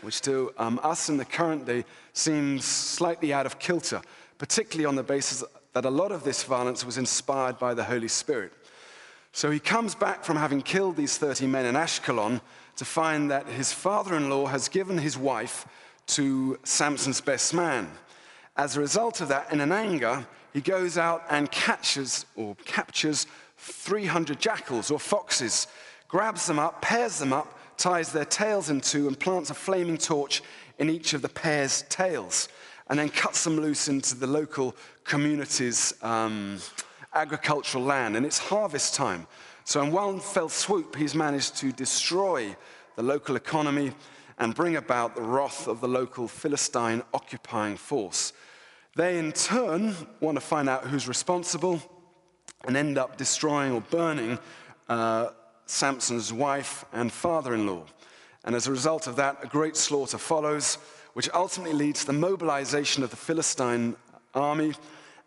which 0.00 0.22
to 0.22 0.52
um, 0.58 0.80
us 0.82 1.08
in 1.08 1.18
the 1.18 1.24
current 1.24 1.66
day 1.66 1.84
seems 2.12 2.64
slightly 2.64 3.32
out 3.32 3.46
of 3.46 3.60
kilter, 3.60 4.02
particularly 4.38 4.86
on 4.86 4.96
the 4.96 5.04
basis 5.04 5.44
that 5.72 5.84
a 5.84 5.88
lot 5.88 6.10
of 6.10 6.24
this 6.24 6.42
violence 6.42 6.84
was 6.84 6.98
inspired 6.98 7.60
by 7.60 7.74
the 7.74 7.84
Holy 7.84 8.08
Spirit. 8.08 8.52
So 9.30 9.52
he 9.52 9.60
comes 9.60 9.94
back 9.94 10.24
from 10.24 10.36
having 10.36 10.62
killed 10.62 10.96
these 10.96 11.16
30 11.16 11.46
men 11.46 11.64
in 11.64 11.76
Ashkelon 11.76 12.40
to 12.74 12.84
find 12.84 13.30
that 13.30 13.46
his 13.46 13.72
father 13.72 14.16
in 14.16 14.30
law 14.30 14.46
has 14.46 14.68
given 14.68 14.98
his 14.98 15.16
wife 15.16 15.64
to 16.06 16.58
Samson's 16.64 17.20
best 17.20 17.54
man. 17.54 17.88
As 18.56 18.76
a 18.76 18.80
result 18.80 19.20
of 19.20 19.28
that, 19.28 19.52
in 19.52 19.60
an 19.60 19.70
anger, 19.70 20.26
he 20.52 20.60
goes 20.60 20.98
out 20.98 21.22
and 21.30 21.48
catches 21.52 22.26
or 22.34 22.56
captures 22.64 23.28
300 23.60 24.40
jackals 24.40 24.90
or 24.90 24.98
foxes, 24.98 25.66
grabs 26.08 26.46
them 26.46 26.58
up, 26.58 26.80
pairs 26.80 27.18
them 27.18 27.32
up, 27.32 27.58
ties 27.76 28.10
their 28.10 28.24
tails 28.24 28.70
in 28.70 28.80
two 28.80 29.06
and 29.06 29.18
plants 29.18 29.50
a 29.50 29.54
flaming 29.54 29.98
torch 29.98 30.42
in 30.78 30.88
each 30.88 31.12
of 31.12 31.22
the 31.22 31.28
pair's 31.28 31.82
tails, 31.88 32.48
and 32.88 32.98
then 32.98 33.10
cuts 33.10 33.44
them 33.44 33.60
loose 33.60 33.88
into 33.88 34.16
the 34.16 34.26
local 34.26 34.74
community's 35.04 35.92
um, 36.02 36.58
agricultural 37.14 37.84
land. 37.84 38.16
And 38.16 38.24
it's 38.24 38.38
harvest 38.38 38.94
time. 38.94 39.26
So, 39.64 39.82
in 39.82 39.92
one 39.92 40.20
fell 40.20 40.48
swoop, 40.48 40.96
he's 40.96 41.14
managed 41.14 41.56
to 41.58 41.70
destroy 41.70 42.56
the 42.96 43.02
local 43.02 43.36
economy 43.36 43.92
and 44.38 44.54
bring 44.54 44.76
about 44.76 45.14
the 45.14 45.22
wrath 45.22 45.68
of 45.68 45.82
the 45.82 45.88
local 45.88 46.26
Philistine 46.26 47.02
occupying 47.12 47.76
force. 47.76 48.32
They, 48.96 49.18
in 49.18 49.32
turn, 49.32 49.94
want 50.20 50.36
to 50.36 50.40
find 50.40 50.68
out 50.68 50.86
who's 50.86 51.06
responsible 51.06 51.80
and 52.64 52.76
end 52.76 52.98
up 52.98 53.16
destroying 53.16 53.72
or 53.72 53.80
burning 53.80 54.38
uh, 54.88 55.28
Samson's 55.66 56.32
wife 56.32 56.84
and 56.92 57.12
father 57.12 57.54
in 57.54 57.66
law. 57.66 57.84
And 58.44 58.54
as 58.54 58.66
a 58.66 58.70
result 58.70 59.06
of 59.06 59.16
that, 59.16 59.38
a 59.42 59.46
great 59.46 59.76
slaughter 59.76 60.18
follows, 60.18 60.78
which 61.14 61.28
ultimately 61.34 61.74
leads 61.74 62.00
to 62.00 62.06
the 62.06 62.12
mobilization 62.12 63.02
of 63.02 63.10
the 63.10 63.16
Philistine 63.16 63.96
army. 64.34 64.74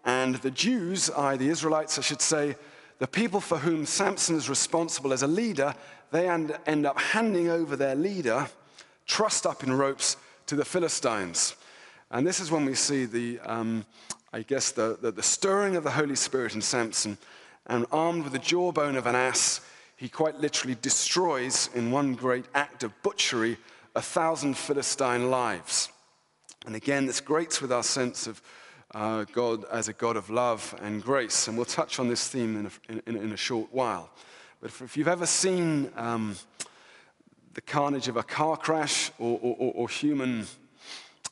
And 0.05 0.35
the 0.35 0.51
Jews, 0.51 1.09
i.e., 1.09 1.37
the 1.37 1.49
Israelites, 1.49 1.97
I 1.97 2.01
should 2.01 2.21
say, 2.21 2.55
the 2.99 3.07
people 3.07 3.41
for 3.41 3.57
whom 3.57 3.85
Samson 3.85 4.35
is 4.35 4.49
responsible 4.49 5.13
as 5.13 5.23
a 5.23 5.27
leader, 5.27 5.75
they 6.11 6.29
end 6.29 6.85
up 6.85 6.99
handing 6.99 7.49
over 7.49 7.75
their 7.75 7.95
leader, 7.95 8.47
trussed 9.05 9.45
up 9.45 9.63
in 9.63 9.73
ropes, 9.73 10.17
to 10.45 10.55
the 10.55 10.65
Philistines. 10.65 11.55
And 12.11 12.27
this 12.27 12.39
is 12.39 12.51
when 12.51 12.65
we 12.65 12.75
see 12.75 13.05
the, 13.05 13.39
um, 13.39 13.85
I 14.33 14.41
guess, 14.41 14.71
the, 14.71 14.97
the, 14.99 15.11
the 15.11 15.23
stirring 15.23 15.75
of 15.75 15.83
the 15.83 15.91
Holy 15.91 16.15
Spirit 16.15 16.55
in 16.55 16.61
Samson. 16.61 17.19
And 17.67 17.85
armed 17.91 18.23
with 18.23 18.33
the 18.33 18.39
jawbone 18.39 18.97
of 18.97 19.05
an 19.05 19.15
ass, 19.15 19.61
he 19.95 20.09
quite 20.09 20.39
literally 20.39 20.75
destroys, 20.81 21.69
in 21.75 21.91
one 21.91 22.15
great 22.15 22.45
act 22.55 22.83
of 22.83 22.99
butchery, 23.03 23.57
a 23.95 24.01
thousand 24.01 24.57
Philistine 24.57 25.29
lives. 25.29 25.89
And 26.65 26.75
again, 26.75 27.05
this 27.05 27.21
grates 27.21 27.61
with 27.61 27.71
our 27.71 27.83
sense 27.83 28.25
of 28.25 28.41
uh, 28.95 29.25
God 29.31 29.65
as 29.71 29.87
a 29.87 29.93
God 29.93 30.17
of 30.17 30.29
love 30.29 30.75
and 30.81 31.03
grace. 31.03 31.47
And 31.47 31.55
we'll 31.55 31.65
touch 31.65 31.99
on 31.99 32.09
this 32.09 32.27
theme 32.27 32.57
in 32.57 32.65
a, 32.65 33.01
in, 33.09 33.17
in 33.17 33.31
a 33.33 33.37
short 33.37 33.69
while. 33.71 34.09
But 34.61 34.71
if, 34.71 34.81
if 34.81 34.97
you've 34.97 35.07
ever 35.07 35.25
seen 35.27 35.91
um, 35.95 36.35
the 37.53 37.61
carnage 37.61 38.07
of 38.07 38.17
a 38.17 38.23
car 38.23 38.57
crash 38.57 39.11
or, 39.19 39.39
or, 39.41 39.73
or 39.75 39.89
human 39.89 40.47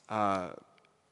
uh, 0.08 0.50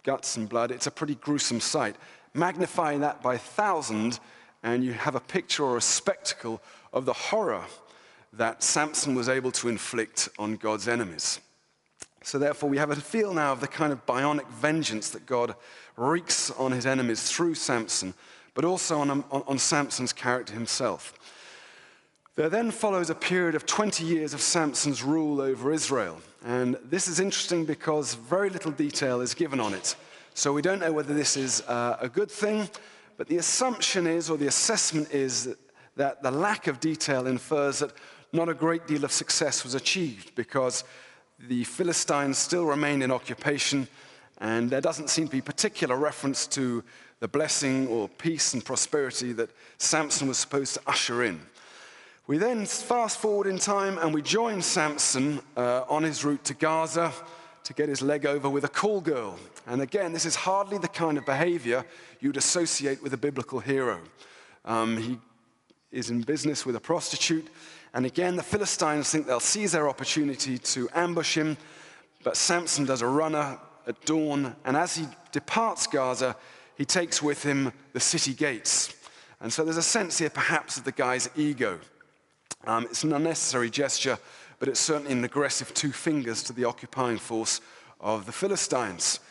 guts 0.04 0.38
and 0.38 0.48
blood, 0.48 0.72
it's 0.72 0.88
a 0.88 0.92
pretty 0.92 1.16
gruesome 1.16 1.60
sight. 1.60 1.96
Magnify 2.34 2.98
that 2.98 3.22
by 3.22 3.38
thousand, 3.38 4.20
and 4.64 4.84
you 4.84 4.94
have 4.94 5.16
a 5.16 5.20
picture 5.20 5.64
or 5.64 5.78
a 5.78 5.82
spectacle 5.82 6.62
of 6.94 7.06
the 7.06 7.14
horror 7.14 7.64
that 8.34 8.64
Samson 8.64 9.16
was 9.16 9.30
able 9.30 9.52
to 9.52 9.70
inflict 9.70 10.30
on 10.38 10.56
God's 10.56 10.88
enemies. 10.88 11.40
So, 12.22 12.38
therefore, 12.38 12.70
we 12.70 12.78
have 12.78 12.92
a 12.92 12.96
feel 12.96 13.34
now 13.34 13.54
of 13.54 13.62
the 13.62 13.68
kind 13.68 13.94
of 13.94 14.06
bionic 14.06 14.48
vengeance 14.50 15.10
that 15.12 15.26
God 15.26 15.56
wreaks 15.96 16.52
on 16.52 16.72
his 16.72 16.86
enemies 16.86 17.32
through 17.32 17.56
Samson, 17.56 18.14
but 18.54 18.66
also 18.66 19.00
on, 19.00 19.10
um, 19.10 19.26
on, 19.32 19.44
on 19.48 19.58
Samson's 19.58 20.14
character 20.14 20.54
himself. 20.54 21.14
There 22.36 22.50
then 22.50 22.72
follows 22.72 23.10
a 23.10 23.16
period 23.16 23.56
of 23.56 23.66
20 23.66 24.06
years 24.06 24.34
of 24.34 24.42
Samson's 24.42 25.04
rule 25.04 25.42
over 25.42 25.72
Israel. 25.74 26.18
And 26.46 26.78
this 26.86 27.08
is 27.08 27.20
interesting 27.20 27.66
because 27.66 28.16
very 28.16 28.50
little 28.50 28.72
detail 28.72 29.22
is 29.22 29.34
given 29.34 29.60
on 29.60 29.74
it. 29.74 29.96
So 30.34 30.54
we 30.54 30.62
don't 30.62 30.80
know 30.80 30.94
whether 30.94 31.14
this 31.14 31.36
is 31.36 31.62
uh, 31.68 31.98
a 32.00 32.08
good 32.08 32.32
thing, 32.32 32.70
but 33.18 33.28
the 33.28 33.38
assumption 33.38 34.08
is, 34.08 34.30
or 34.30 34.38
the 34.38 34.48
assessment 34.48 35.12
is, 35.12 35.46
that 35.46 35.60
that 36.00 36.24
the 36.24 36.32
lack 36.32 36.68
of 36.68 36.80
detail 36.80 37.28
infers 37.28 37.80
that 37.80 37.92
not 38.32 38.48
a 38.48 38.54
great 38.54 38.88
deal 38.88 39.04
of 39.04 39.12
success 39.12 39.66
was 39.66 39.76
achieved 39.76 40.34
because 40.34 40.86
the 41.48 41.66
Philistines 41.66 42.38
still 42.38 42.66
remain 42.66 43.02
in 43.02 43.12
occupation, 43.12 43.86
and 44.40 44.70
there 44.70 44.80
doesn't 44.80 45.10
seem 45.10 45.26
to 45.26 45.32
be 45.32 45.42
particular 45.42 45.98
reference 45.98 46.48
to 46.48 46.84
the 47.20 47.28
blessing 47.28 47.86
or 47.88 48.08
peace 48.08 48.54
and 48.54 48.64
prosperity 48.64 49.34
that 49.34 49.50
Samson 49.78 50.30
was 50.30 50.38
supposed 50.38 50.76
to 50.76 50.82
usher 50.88 51.24
in. 51.24 51.42
We 52.30 52.38
then 52.38 52.68
fast 52.68 53.18
forward 53.18 53.48
in 53.48 53.58
time 53.58 53.98
and 53.98 54.14
we 54.14 54.22
join 54.22 54.62
Samson 54.62 55.40
uh, 55.58 55.86
on 55.90 56.04
his 56.04 56.24
route 56.24 56.44
to 56.44 56.54
Gaza 56.54 57.12
to 57.64 57.74
get 57.74 57.90
his 57.90 58.04
leg 58.04 58.28
over 58.28 58.48
with 58.48 58.64
a 58.66 58.68
call 58.68 59.02
girl. 59.02 59.40
And 59.66 59.82
again, 59.82 60.14
this 60.14 60.28
is 60.28 60.36
hardly 60.36 60.78
the 60.78 60.90
kind 60.90 61.18
of 61.18 61.26
behavior 61.26 61.84
you'd 62.20 62.38
associate 62.38 63.02
with 63.02 63.16
a 63.16 63.18
biblical 63.18 63.60
hero. 63.60 64.00
Um, 64.64 64.98
he 64.98 65.18
is 65.92 66.12
in 66.12 66.22
business 66.22 66.68
with 66.68 66.76
a 66.76 66.80
prostitute. 66.80 67.48
And 67.96 68.06
again, 68.06 68.36
the 68.36 68.44
Philistines 68.44 69.10
think 69.10 69.26
they'll 69.26 69.40
seize 69.40 69.72
their 69.72 69.90
opportunity 69.90 70.60
to 70.60 70.88
ambush 70.94 71.36
him. 71.36 71.58
But 72.24 72.38
Samson 72.38 72.86
does 72.86 73.02
a 73.02 73.08
runner 73.08 73.58
at 73.88 74.06
dawn. 74.06 74.56
And 74.66 74.78
as 74.78 74.96
he 74.96 75.08
departs 75.32 75.88
Gaza, 75.88 76.36
he 76.78 76.86
takes 76.86 77.24
with 77.24 77.42
him 77.42 77.74
the 77.94 78.00
city 78.00 78.36
gates. 78.36 78.96
And 79.42 79.52
so 79.52 79.64
there's 79.64 79.78
a 79.78 79.82
sense 79.82 80.20
here, 80.20 80.30
perhaps, 80.30 80.78
of 80.78 80.84
the 80.84 80.92
guy's 80.92 81.28
ego. 81.36 81.80
Um, 82.66 82.86
it's 82.86 83.04
an 83.04 83.14
unnecessary 83.14 83.70
gesture, 83.70 84.18
but 84.60 84.68
it's 84.68 84.80
certainly 84.80 85.14
an 85.14 85.24
aggressive 85.24 85.74
two 85.74 85.92
fingers 85.92 86.44
to 86.44 86.54
the 86.54 86.66
occupying 86.66 87.18
force 87.18 87.62
of 88.02 88.26
the 88.26 88.34
Philistines. 88.34 89.22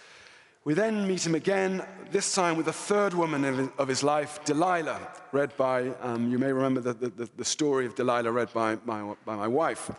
We 0.64 0.74
then 0.74 1.06
meet 1.06 1.26
him 1.26 1.34
again, 1.34 1.84
this 2.10 2.34
time 2.34 2.56
with 2.56 2.68
a 2.68 2.72
third 2.72 3.14
woman 3.14 3.70
of 3.78 3.88
his 3.88 4.02
life, 4.02 4.42
Delilah, 4.44 5.00
read 5.32 5.56
by, 5.56 5.88
um, 6.00 6.30
you 6.30 6.38
may 6.38 6.52
remember 6.52 6.80
the, 6.80 6.94
the, 6.94 7.28
the, 7.36 7.44
story 7.44 7.86
of 7.86 7.94
Delilah 7.94 8.32
read 8.32 8.52
by 8.52 8.76
my, 8.84 9.14
by 9.24 9.36
my 9.36 9.48
wife. 9.48 9.90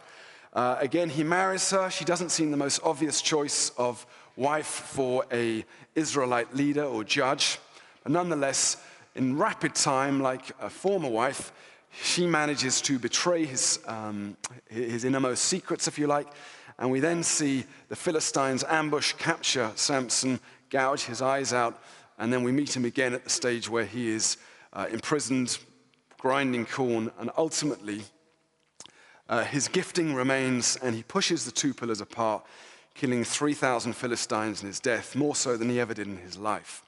Uh, 0.54 0.78
again, 0.80 1.10
he 1.10 1.24
marries 1.24 1.70
her. 1.72 1.90
She 1.90 2.06
doesn't 2.06 2.30
seem 2.30 2.52
the 2.52 2.58
most 2.58 2.82
obvious 2.84 3.22
choice 3.22 3.72
of 3.78 4.06
wife 4.36 4.66
for 4.66 5.26
a 5.32 5.64
Israelite 5.96 6.56
leader 6.56 6.84
or 6.84 7.04
judge. 7.04 7.60
But 8.04 8.12
nonetheless, 8.12 8.78
in 9.16 9.38
rapid 9.38 9.76
time, 9.76 10.20
like 10.20 10.52
a 10.60 10.70
former 10.70 11.10
wife, 11.10 11.52
she 11.92 12.28
manages 12.28 12.82
to 12.82 13.00
betray 13.00 13.46
his, 13.46 13.80
um, 13.88 14.38
his 14.70 15.04
innermost 15.04 15.46
secrets, 15.46 15.88
if 15.88 15.98
you 15.98 16.08
like, 16.08 16.28
and 16.78 16.90
we 16.90 17.00
then 17.00 17.24
see 17.24 17.66
the 17.90 17.96
Philistines 17.96 18.64
ambush, 18.64 19.14
capture 19.14 19.72
Samson, 19.76 20.40
gouge 20.70 21.04
his 21.04 21.22
eyes 21.22 21.54
out, 21.54 21.82
and 22.18 22.32
then 22.32 22.44
we 22.44 22.52
meet 22.52 22.76
him 22.76 22.86
again 22.86 23.14
at 23.14 23.24
the 23.24 23.30
stage 23.30 23.70
where 23.70 23.86
he 23.86 24.10
is 24.10 24.38
uh, 24.74 24.88
imprisoned, 24.92 25.58
grinding 26.18 26.66
corn, 26.66 27.12
and 27.20 27.32
ultimately 27.38 28.02
uh, 29.28 29.44
his 29.44 29.68
gifting 29.68 30.14
remains, 30.16 30.78
and 30.78 30.96
he 30.96 31.04
pushes 31.04 31.46
the 31.46 31.52
two 31.52 31.74
pillars 31.74 32.02
apart, 32.02 32.46
killing 32.96 33.24
3,000 33.24 33.94
Philistines 33.94 34.62
in 34.62 34.68
his 34.68 34.80
death, 34.80 35.16
more 35.16 35.36
so 35.36 35.56
than 35.56 35.70
he 35.70 35.80
ever 35.80 35.94
did 35.94 36.08
in 36.08 36.18
his 36.18 36.38
life. 36.38 36.84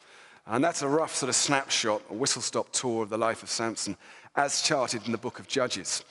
And 0.48 0.64
that's 0.64 0.82
a 0.82 0.88
rough 0.88 1.16
sort 1.16 1.30
of 1.30 1.36
snapshot, 1.36 2.02
a 2.10 2.14
whistle 2.14 2.42
stop 2.42 2.72
tour 2.72 3.04
of 3.04 3.10
the 3.10 3.18
life 3.18 3.44
of 3.44 3.50
Samson, 3.50 3.96
as 4.36 4.62
charted 4.62 5.06
in 5.06 5.12
the 5.12 5.18
book 5.18 5.40
of 5.40 5.48
Judges. 5.48 6.04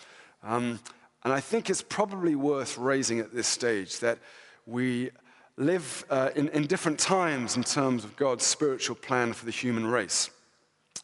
Um, 0.42 0.80
and 1.24 1.32
I 1.32 1.40
think 1.40 1.68
it's 1.68 1.82
probably 1.82 2.34
worth 2.34 2.78
raising 2.78 3.18
at 3.18 3.34
this 3.34 3.46
stage 3.46 4.00
that 4.00 4.18
we 4.66 5.10
live 5.56 6.04
uh, 6.08 6.30
in, 6.34 6.48
in 6.48 6.66
different 6.66 6.98
times 6.98 7.56
in 7.56 7.62
terms 7.62 8.04
of 8.04 8.16
God's 8.16 8.44
spiritual 8.44 8.96
plan 8.96 9.32
for 9.32 9.44
the 9.44 9.50
human 9.50 9.86
race. 9.86 10.30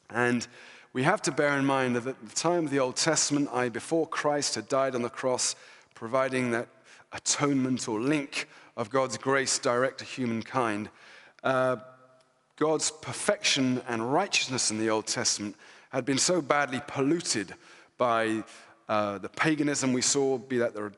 And 0.08 0.46
we 0.92 1.02
have 1.02 1.20
to 1.22 1.32
bear 1.32 1.58
in 1.58 1.66
mind 1.66 1.96
that 1.96 2.06
at 2.06 2.28
the 2.28 2.34
time 2.34 2.64
of 2.64 2.70
the 2.70 2.78
Old 2.78 2.96
Testament, 2.96 3.50
I, 3.52 3.68
before 3.68 4.06
Christ 4.06 4.54
had 4.54 4.68
died 4.68 4.94
on 4.94 5.02
the 5.02 5.10
cross, 5.10 5.54
providing 5.94 6.52
that 6.52 6.68
atonement 7.12 7.86
or 7.88 8.00
link 8.00 8.48
of 8.76 8.88
God's 8.88 9.18
grace 9.18 9.58
direct 9.58 9.98
to 9.98 10.04
humankind, 10.06 10.88
uh, 11.44 11.76
God's 12.56 12.90
perfection 12.90 13.82
and 13.86 14.12
righteousness 14.12 14.70
in 14.70 14.78
the 14.78 14.88
Old 14.88 15.06
Testament 15.06 15.56
had 15.96 16.04
been 16.04 16.18
so 16.18 16.42
badly 16.42 16.82
polluted 16.86 17.54
by 17.96 18.44
uh, 18.86 19.16
the 19.16 19.30
paganism 19.30 19.94
we 19.94 20.02
saw, 20.02 20.36
be 20.36 20.58
that 20.58 20.74
the 20.74 20.92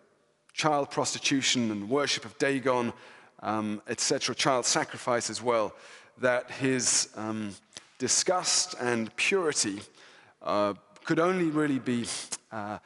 child 0.53 0.91
prostitution 0.91 1.71
and 1.71 1.89
worship 1.89 2.25
of 2.25 2.37
Dagon, 2.39 2.93
um, 3.41 3.81
etc., 3.87 4.35
child 4.35 4.67
sacrifice 4.67 5.31
as 5.31 5.41
well, 5.41 5.73
that 6.21 6.51
his 6.51 7.11
um, 7.15 7.55
disgust 7.99 8.75
and 8.81 9.15
purity 9.15 9.79
uh, 10.43 10.75
could 11.05 11.21
only 11.21 11.47
really 11.47 11.79
be 11.79 12.05
uh, 12.51 12.79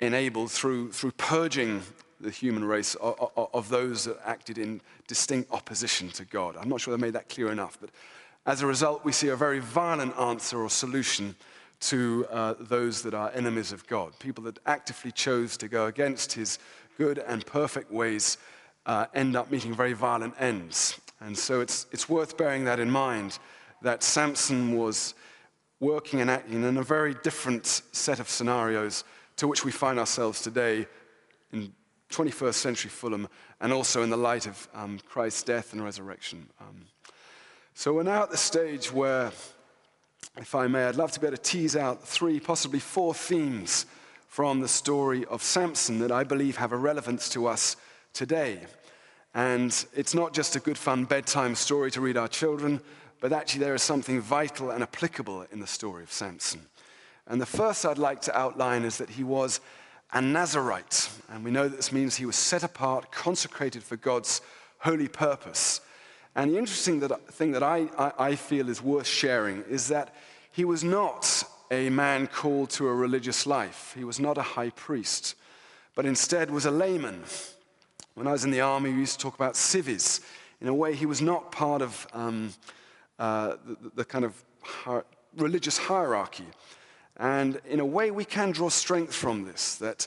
enabled 0.00 0.50
through, 0.50 0.90
through 0.90 1.12
purging 1.12 1.82
the 2.20 2.30
human 2.30 2.64
race 2.64 2.96
of, 2.96 3.30
of, 3.36 3.48
of, 3.54 3.68
those 3.68 4.04
that 4.06 4.18
acted 4.24 4.58
in 4.58 4.80
distinct 5.06 5.52
opposition 5.52 6.08
to 6.08 6.24
God. 6.24 6.56
I'm 6.60 6.68
not 6.68 6.80
sure 6.80 6.92
I 6.92 6.96
made 6.96 7.12
that 7.12 7.28
clear 7.28 7.52
enough, 7.52 7.78
but 7.80 7.90
as 8.44 8.60
a 8.60 8.66
result, 8.66 9.04
we 9.04 9.12
see 9.12 9.28
a 9.28 9.36
very 9.36 9.60
violent 9.60 10.18
answer 10.18 10.60
or 10.60 10.68
solution 10.68 11.36
to 11.80 12.26
uh, 12.30 12.54
those 12.60 13.02
that 13.02 13.14
are 13.14 13.30
enemies 13.34 13.72
of 13.72 13.86
God. 13.86 14.18
People 14.18 14.44
that 14.44 14.58
actively 14.66 15.12
chose 15.12 15.56
to 15.56 15.68
go 15.68 15.86
against 15.86 16.32
his 16.32 16.58
good 16.98 17.18
and 17.18 17.44
perfect 17.46 17.90
ways 17.90 18.38
uh, 18.86 19.06
end 19.14 19.36
up 19.36 19.50
meeting 19.50 19.74
very 19.74 19.92
violent 19.92 20.34
ends. 20.38 21.00
And 21.20 21.36
so 21.36 21.60
it's, 21.60 21.86
it's 21.92 22.08
worth 22.08 22.36
bearing 22.36 22.64
that 22.64 22.80
in 22.80 22.90
mind 22.90 23.38
that 23.82 24.02
Samson 24.02 24.76
was 24.76 25.14
working 25.80 26.20
and 26.20 26.30
acting 26.30 26.62
in 26.62 26.76
a 26.76 26.82
very 26.82 27.14
different 27.22 27.66
set 27.66 28.20
of 28.20 28.28
scenarios 28.28 29.04
to 29.36 29.48
which 29.48 29.64
we 29.64 29.72
find 29.72 29.98
ourselves 29.98 30.42
today 30.42 30.86
in 31.52 31.72
21st 32.10 32.54
century 32.54 32.90
Fulham 32.90 33.28
and 33.60 33.72
also 33.72 34.02
in 34.02 34.10
the 34.10 34.16
light 34.16 34.46
of 34.46 34.68
um, 34.74 34.98
Christ's 35.08 35.42
death 35.42 35.72
and 35.72 35.82
resurrection. 35.82 36.48
Um, 36.60 36.86
so 37.74 37.94
we're 37.94 38.02
now 38.02 38.24
at 38.24 38.30
the 38.30 38.36
stage 38.36 38.92
where, 38.92 39.32
if 40.36 40.54
I 40.54 40.66
may, 40.66 40.84
I'd 40.84 40.96
love 40.96 41.12
to 41.12 41.20
be 41.20 41.26
able 41.26 41.36
to 41.36 41.42
tease 41.42 41.76
out 41.76 42.06
three, 42.06 42.40
possibly 42.40 42.78
four 42.78 43.14
themes 43.14 43.86
from 44.28 44.60
the 44.60 44.68
story 44.68 45.24
of 45.26 45.42
Samson 45.42 45.98
that 45.98 46.12
I 46.12 46.24
believe 46.24 46.56
have 46.56 46.72
a 46.72 46.76
relevance 46.76 47.28
to 47.30 47.46
us 47.46 47.76
today. 48.12 48.60
And 49.34 49.84
it's 49.94 50.14
not 50.14 50.32
just 50.32 50.56
a 50.56 50.60
good 50.60 50.78
fun 50.78 51.04
bedtime 51.04 51.54
story 51.54 51.90
to 51.92 52.00
read 52.00 52.16
our 52.16 52.28
children, 52.28 52.80
but 53.20 53.32
actually 53.32 53.60
there 53.60 53.74
is 53.74 53.82
something 53.82 54.20
vital 54.20 54.70
and 54.70 54.82
applicable 54.82 55.46
in 55.52 55.60
the 55.60 55.66
story 55.66 56.02
of 56.02 56.12
Samson. 56.12 56.66
And 57.26 57.40
the 57.40 57.46
first 57.46 57.84
I'd 57.84 57.98
like 57.98 58.22
to 58.22 58.36
outline 58.36 58.84
is 58.84 58.98
that 58.98 59.10
he 59.10 59.24
was 59.24 59.60
a 60.12 60.20
Nazarite. 60.20 61.10
And 61.28 61.44
we 61.44 61.50
know 61.50 61.68
that 61.68 61.76
this 61.76 61.92
means 61.92 62.16
he 62.16 62.26
was 62.26 62.36
set 62.36 62.62
apart, 62.62 63.12
consecrated 63.12 63.82
for 63.82 63.96
God's 63.96 64.40
holy 64.78 65.08
purpose. 65.08 65.80
And 66.34 66.52
the 66.52 66.58
interesting 66.58 67.00
thing 67.00 67.52
that 67.52 67.62
I, 67.62 67.88
I, 68.18 68.36
feel 68.36 68.68
is 68.68 68.80
worth 68.80 69.06
sharing 69.06 69.62
is 69.62 69.88
that 69.88 70.14
he 70.52 70.64
was 70.64 70.84
not 70.84 71.42
a 71.70 71.90
man 71.90 72.28
called 72.28 72.70
to 72.70 72.88
a 72.88 72.94
religious 72.94 73.46
life. 73.46 73.94
He 73.96 74.04
was 74.04 74.20
not 74.20 74.38
a 74.38 74.42
high 74.42 74.70
priest, 74.70 75.34
but 75.94 76.06
instead 76.06 76.50
was 76.50 76.66
a 76.66 76.70
layman. 76.70 77.24
When 78.14 78.26
I 78.26 78.32
was 78.32 78.44
in 78.44 78.50
the 78.50 78.60
army, 78.60 78.92
we 78.92 79.00
used 79.00 79.18
to 79.18 79.24
talk 79.24 79.34
about 79.34 79.56
civis. 79.56 80.20
In 80.60 80.68
a 80.68 80.74
way, 80.74 80.94
he 80.94 81.06
was 81.06 81.20
not 81.20 81.50
part 81.50 81.82
of 81.82 82.06
um, 82.12 82.52
uh, 83.18 83.56
the, 83.64 83.90
the, 83.96 84.04
kind 84.04 84.24
of 84.24 84.40
hi- 84.62 85.02
religious 85.36 85.78
hierarchy. 85.78 86.46
And 87.16 87.60
in 87.68 87.80
a 87.80 87.86
way, 87.86 88.10
we 88.10 88.24
can 88.24 88.52
draw 88.52 88.68
strength 88.68 89.14
from 89.14 89.44
this 89.44 89.76
that 89.76 90.06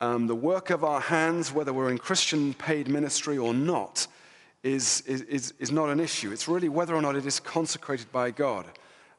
um, 0.00 0.28
the 0.28 0.34
work 0.36 0.70
of 0.70 0.84
our 0.84 1.00
hands, 1.00 1.52
whether 1.52 1.72
we're 1.72 1.90
in 1.90 1.98
Christian 1.98 2.54
paid 2.54 2.88
ministry 2.88 3.36
or 3.36 3.52
not, 3.52 4.06
is, 4.72 5.02
is, 5.02 5.54
is 5.58 5.70
not 5.70 5.88
an 5.88 6.00
issue. 6.00 6.32
It's 6.32 6.48
really 6.48 6.68
whether 6.68 6.94
or 6.94 7.02
not 7.02 7.16
it 7.16 7.26
is 7.26 7.40
consecrated 7.40 8.10
by 8.12 8.30
God. 8.30 8.66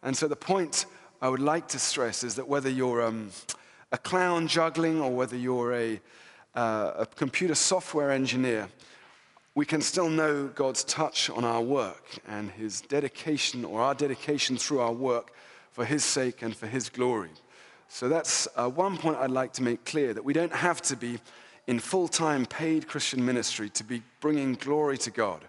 And 0.03 0.15
so 0.15 0.27
the 0.27 0.36
point 0.36 0.86
I 1.22 1.29
would 1.29 1.41
like 1.41 1.68
to 1.70 1.79
stress 1.79 2.24
is 2.24 2.35
that 2.35 2.48
whether 2.48 2.70
you're 2.70 3.01
um, 3.01 3.31
a 3.92 3.98
clown 3.98 4.48
juggling 4.48 5.01
or 5.01 5.12
whether 5.12 5.35
you're 5.35 5.74
a, 5.74 6.01
uh, 6.55 6.92
a 7.00 7.05
computer 7.05 7.55
software 7.55 8.12
engineer, 8.12 8.70
we 9.55 9.66
can 9.66 9.81
still 9.81 10.09
know 10.09 10.48
God's 10.48 10.83
touch 10.83 11.29
on 11.29 11.44
our 11.44 11.62
work 11.62 12.20
and 12.27 12.51
his 12.51 12.81
dedication 12.81 13.66
or 13.66 13.81
our 13.81 13.96
dedication 13.96 14.57
through 14.57 14.79
our 14.79 14.94
work 14.94 15.33
for 15.72 15.85
his 15.85 16.05
sake 16.05 16.42
and 16.42 16.55
for 16.55 16.68
his 16.68 16.90
glory. 16.90 17.31
So 17.88 18.07
that's 18.07 18.48
uh, 18.55 18.70
one 18.70 18.98
point 18.98 19.18
I'd 19.18 19.31
like 19.31 19.53
to 19.53 19.64
make 19.64 19.83
clear 19.83 20.14
that 20.14 20.24
we 20.24 20.33
don't 20.33 20.53
have 20.53 20.81
to 20.83 20.96
be 20.96 21.20
in 21.70 21.77
full 21.77 22.08
time 22.08 22.48
paid 22.48 22.88
Christian 22.88 23.24
ministry 23.24 23.70
to 23.70 23.84
be 23.84 24.01
bringing 24.22 24.55
glory 24.55 24.98
to 24.98 25.12
God. 25.12 25.42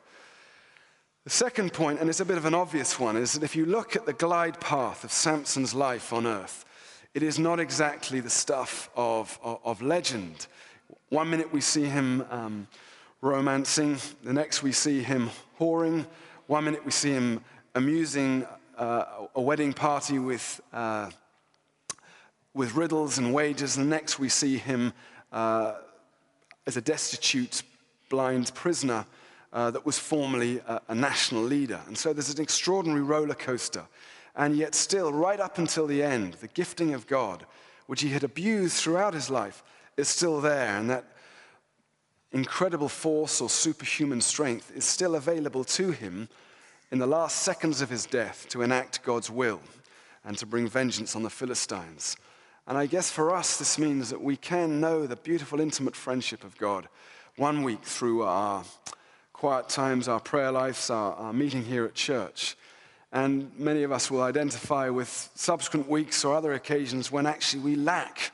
The 1.24 1.30
second 1.30 1.72
point, 1.72 1.98
and 1.98 2.10
it's 2.10 2.20
a 2.20 2.26
bit 2.26 2.36
of 2.36 2.44
an 2.44 2.52
obvious 2.52 3.00
one, 3.00 3.16
is 3.16 3.32
that 3.32 3.42
if 3.42 3.56
you 3.56 3.64
look 3.64 3.96
at 3.96 4.04
the 4.04 4.12
glide 4.12 4.60
path 4.60 5.02
of 5.02 5.12
Samson's 5.12 5.74
life 5.74 6.12
on 6.12 6.26
earth, 6.26 6.66
it 7.14 7.22
is 7.22 7.38
not 7.38 7.58
exactly 7.58 8.20
the 8.20 8.28
stuff 8.28 8.90
of, 8.94 9.38
of, 9.42 9.60
of 9.64 9.80
legend. 9.80 10.46
One 11.08 11.30
minute 11.30 11.50
we 11.54 11.62
see 11.62 11.84
him 11.84 12.26
um, 12.30 12.68
romancing, 13.22 13.96
the 14.22 14.34
next 14.34 14.62
we 14.62 14.72
see 14.72 15.02
him 15.02 15.30
whoring, 15.58 16.06
one 16.48 16.64
minute 16.64 16.84
we 16.84 16.90
see 16.90 17.12
him 17.12 17.42
amusing 17.74 18.46
uh, 18.76 19.26
a 19.34 19.40
wedding 19.40 19.72
party 19.72 20.18
with, 20.18 20.60
uh, 20.74 21.08
with 22.52 22.74
riddles 22.74 23.16
and 23.16 23.32
wagers, 23.32 23.76
the 23.76 23.84
next 23.84 24.18
we 24.18 24.28
see 24.28 24.58
him 24.58 24.92
uh, 25.32 25.76
as 26.70 26.76
a 26.76 26.80
destitute 26.80 27.64
blind 28.10 28.54
prisoner 28.54 29.04
uh, 29.52 29.72
that 29.72 29.84
was 29.84 29.98
formerly 29.98 30.58
a, 30.58 30.80
a 30.86 30.94
national 30.94 31.42
leader. 31.42 31.80
And 31.88 31.98
so 31.98 32.12
there's 32.12 32.32
an 32.32 32.40
extraordinary 32.40 33.02
roller 33.02 33.34
coaster. 33.34 33.84
And 34.36 34.54
yet, 34.54 34.76
still, 34.76 35.12
right 35.12 35.40
up 35.40 35.58
until 35.58 35.88
the 35.88 36.00
end, 36.00 36.34
the 36.34 36.46
gifting 36.46 36.94
of 36.94 37.08
God, 37.08 37.44
which 37.88 38.02
he 38.02 38.10
had 38.10 38.22
abused 38.22 38.76
throughout 38.76 39.14
his 39.14 39.28
life, 39.28 39.64
is 39.96 40.08
still 40.08 40.40
there. 40.40 40.76
And 40.76 40.88
that 40.90 41.06
incredible 42.30 42.88
force 42.88 43.40
or 43.40 43.50
superhuman 43.50 44.20
strength 44.20 44.70
is 44.72 44.84
still 44.84 45.16
available 45.16 45.64
to 45.64 45.90
him 45.90 46.28
in 46.92 47.00
the 47.00 47.06
last 47.08 47.38
seconds 47.38 47.80
of 47.80 47.90
his 47.90 48.06
death 48.06 48.46
to 48.50 48.62
enact 48.62 49.02
God's 49.02 49.28
will 49.28 49.60
and 50.24 50.38
to 50.38 50.46
bring 50.46 50.68
vengeance 50.68 51.16
on 51.16 51.24
the 51.24 51.30
Philistines. 51.30 52.16
And 52.66 52.78
I 52.78 52.86
guess 52.86 53.10
for 53.10 53.34
us, 53.34 53.58
this 53.58 53.78
means 53.78 54.10
that 54.10 54.22
we 54.22 54.36
can 54.36 54.80
know 54.80 55.06
the 55.06 55.16
beautiful, 55.16 55.60
intimate 55.60 55.96
friendship 55.96 56.44
of 56.44 56.56
God 56.58 56.88
one 57.36 57.62
week 57.62 57.82
through 57.82 58.22
our 58.22 58.64
quiet 59.32 59.68
times, 59.68 60.08
our 60.08 60.20
prayer 60.20 60.52
lives, 60.52 60.90
our, 60.90 61.14
our 61.14 61.32
meeting 61.32 61.64
here 61.64 61.84
at 61.84 61.94
church. 61.94 62.56
And 63.12 63.50
many 63.58 63.82
of 63.82 63.90
us 63.90 64.10
will 64.10 64.22
identify 64.22 64.88
with 64.88 65.30
subsequent 65.34 65.88
weeks 65.88 66.24
or 66.24 66.36
other 66.36 66.52
occasions 66.52 67.10
when 67.10 67.26
actually 67.26 67.62
we 67.62 67.74
lack 67.74 68.32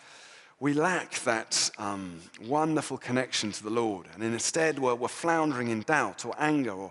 we 0.59 0.73
lack 0.73 1.15
that 1.21 1.71
um, 1.77 2.19
wonderful 2.47 2.97
connection 2.97 3.53
to 3.53 3.63
the 3.63 3.71
Lord. 3.71 4.07
And 4.15 4.23
instead, 4.23 4.79
we're, 4.79 4.95
we're 4.95 5.09
floundering 5.09 5.69
in 5.69 5.83
doubt 5.83 6.25
or 6.25 6.35
anger 6.39 6.73
or 6.73 6.91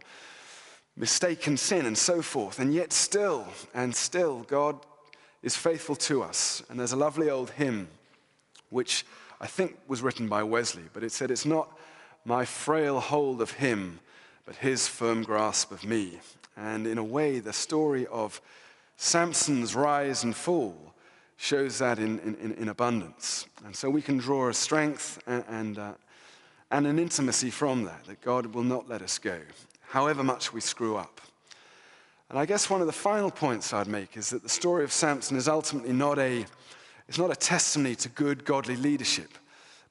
mistaken 0.95 1.57
sin 1.57 1.87
and 1.87 1.97
so 1.97 2.21
forth. 2.21 2.59
And 2.59 2.73
yet, 2.73 2.93
still, 2.93 3.47
and 3.73 3.95
still, 3.95 4.41
God 4.41 4.77
is 5.45 5.55
faithful 5.55 5.95
to 5.95 6.23
us. 6.23 6.63
And 6.69 6.79
there's 6.79 6.91
a 6.91 6.97
lovely 6.97 7.29
old 7.29 7.51
hymn, 7.51 7.87
which 8.71 9.05
I 9.39 9.45
think 9.45 9.77
was 9.87 10.01
written 10.01 10.27
by 10.27 10.41
Wesley, 10.41 10.83
but 10.91 11.03
it 11.03 11.11
said, 11.11 11.29
It's 11.29 11.45
not 11.45 11.69
my 12.25 12.43
frail 12.43 12.99
hold 12.99 13.41
of 13.41 13.51
him, 13.51 13.99
but 14.45 14.55
his 14.55 14.87
firm 14.87 15.21
grasp 15.21 15.71
of 15.71 15.85
me. 15.85 16.19
And 16.57 16.87
in 16.87 16.97
a 16.97 17.03
way, 17.03 17.39
the 17.39 17.53
story 17.53 18.07
of 18.07 18.41
Samson's 18.97 19.75
rise 19.75 20.23
and 20.23 20.35
fall 20.35 20.93
shows 21.37 21.77
that 21.77 21.99
in, 21.99 22.19
in, 22.19 22.53
in 22.53 22.69
abundance. 22.69 23.45
And 23.63 23.75
so 23.75 23.89
we 23.89 24.01
can 24.01 24.17
draw 24.17 24.49
a 24.49 24.53
strength 24.53 25.21
and, 25.27 25.43
and, 25.47 25.77
uh, 25.77 25.93
and 26.71 26.87
an 26.87 26.97
intimacy 26.97 27.51
from 27.51 27.83
that, 27.83 28.05
that 28.05 28.21
God 28.21 28.47
will 28.47 28.63
not 28.63 28.89
let 28.89 29.03
us 29.03 29.19
go, 29.19 29.39
however 29.89 30.23
much 30.23 30.53
we 30.53 30.61
screw 30.61 30.95
up. 30.95 31.21
And 32.35 32.41
I 32.41 32.45
guess 32.45 32.69
one 32.69 32.81
of 32.81 32.87
the 32.87 32.91
final 32.91 33.31
points 33.31 33.71
I'd 33.71 33.87
make 33.87 34.17
is 34.17 34.29
that 34.31 34.43
the 34.43 34.49
story 34.49 34.83
of 34.83 34.91
Samson 34.91 35.37
is 35.37 35.47
ultimately 35.47 35.93
not 35.93 36.19
a, 36.19 36.45
it's 37.07 37.17
not 37.17 37.31
a 37.31 37.35
testimony 37.35 37.95
to 37.95 38.09
good 38.09 38.43
godly 38.43 38.75
leadership, 38.75 39.37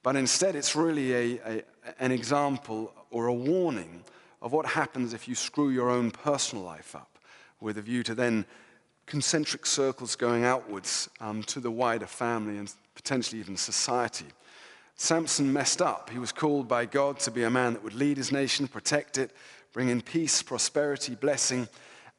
but 0.03 0.15
instead 0.15 0.55
it's 0.55 0.75
really 0.75 1.11
a, 1.11 1.39
a, 1.43 1.63
an 1.97 2.11
example 2.11 2.93
or 3.09 3.25
a 3.25 3.33
warning 3.33 4.03
of 4.43 4.51
what 4.51 4.67
happens 4.67 5.11
if 5.11 5.27
you 5.27 5.33
screw 5.33 5.71
your 5.71 5.89
own 5.89 6.11
personal 6.11 6.63
life 6.63 6.95
up 6.95 7.17
with 7.61 7.79
a 7.79 7.81
view 7.81 8.03
to 8.03 8.13
then 8.13 8.45
concentric 9.07 9.65
circles 9.65 10.15
going 10.15 10.45
outwards 10.45 11.09
um, 11.21 11.41
to 11.41 11.59
the 11.59 11.71
wider 11.71 12.05
family 12.05 12.59
and 12.59 12.71
potentially 12.93 13.41
even 13.41 13.57
society. 13.57 14.27
Samson 14.97 15.51
messed 15.51 15.81
up. 15.81 16.11
He 16.11 16.19
was 16.19 16.31
called 16.31 16.67
by 16.67 16.85
God 16.85 17.17
to 17.21 17.31
be 17.31 17.41
a 17.41 17.49
man 17.49 17.73
that 17.73 17.83
would 17.83 17.95
lead 17.95 18.17
his 18.17 18.31
nation, 18.31 18.67
protect 18.67 19.17
it, 19.17 19.31
bring 19.73 19.89
in 19.89 19.99
peace, 19.99 20.43
prosperity, 20.43 21.15
blessing. 21.15 21.67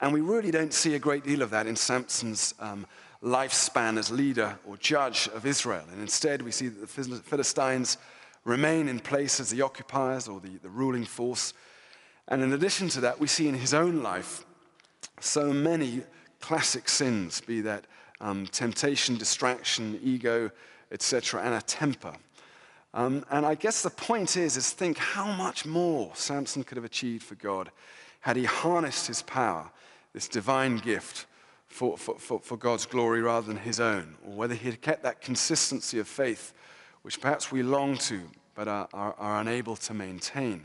And 0.00 0.12
we 0.12 0.20
really 0.20 0.50
don't 0.50 0.74
see 0.74 0.94
a 0.94 0.98
great 0.98 1.24
deal 1.24 1.42
of 1.42 1.50
that 1.50 1.66
in 1.66 1.76
Samson's 1.76 2.54
um, 2.60 2.86
lifespan 3.22 3.98
as 3.98 4.10
leader 4.10 4.58
or 4.66 4.76
judge 4.76 5.28
of 5.28 5.46
Israel. 5.46 5.84
And 5.90 6.00
instead, 6.00 6.42
we 6.42 6.50
see 6.50 6.68
that 6.68 6.80
the 6.80 7.22
Philistines 7.22 7.96
remain 8.44 8.88
in 8.88 9.00
place 9.00 9.40
as 9.40 9.50
the 9.50 9.62
occupiers 9.62 10.28
or 10.28 10.40
the, 10.40 10.58
the 10.62 10.68
ruling 10.68 11.04
force. 11.04 11.54
And 12.28 12.42
in 12.42 12.52
addition 12.52 12.88
to 12.90 13.00
that, 13.00 13.18
we 13.18 13.26
see 13.26 13.48
in 13.48 13.54
his 13.54 13.72
own 13.72 14.02
life 14.02 14.44
so 15.20 15.52
many 15.52 16.02
classic 16.40 16.88
sins, 16.88 17.40
be 17.40 17.62
that 17.62 17.86
um, 18.20 18.46
temptation, 18.46 19.16
distraction, 19.16 19.98
ego, 20.02 20.50
etc., 20.92 21.42
and 21.42 21.54
a 21.54 21.62
temper. 21.62 22.12
Um, 22.94 23.24
and 23.30 23.44
I 23.44 23.54
guess 23.54 23.82
the 23.82 23.90
point 23.90 24.36
is, 24.36 24.56
is 24.56 24.70
think 24.70 24.96
how 24.96 25.30
much 25.32 25.66
more 25.66 26.10
Samson 26.14 26.64
could 26.64 26.76
have 26.76 26.84
achieved 26.84 27.24
for 27.24 27.34
God 27.34 27.70
had 28.26 28.34
he 28.34 28.42
harnessed 28.42 29.06
his 29.06 29.22
power, 29.22 29.70
this 30.12 30.26
divine 30.26 30.78
gift, 30.78 31.26
for, 31.68 31.96
for, 31.96 32.18
for, 32.18 32.40
for 32.40 32.56
God's 32.56 32.84
glory 32.84 33.22
rather 33.22 33.46
than 33.46 33.56
his 33.56 33.78
own, 33.78 34.16
or 34.26 34.32
whether 34.32 34.54
he 34.56 34.68
had 34.68 34.82
kept 34.82 35.04
that 35.04 35.20
consistency 35.20 36.00
of 36.00 36.08
faith, 36.08 36.52
which 37.02 37.20
perhaps 37.20 37.52
we 37.52 37.62
long 37.62 37.96
to, 37.98 38.22
but 38.56 38.66
are, 38.66 38.88
are, 38.92 39.14
are 39.16 39.40
unable 39.40 39.76
to 39.76 39.94
maintain. 39.94 40.60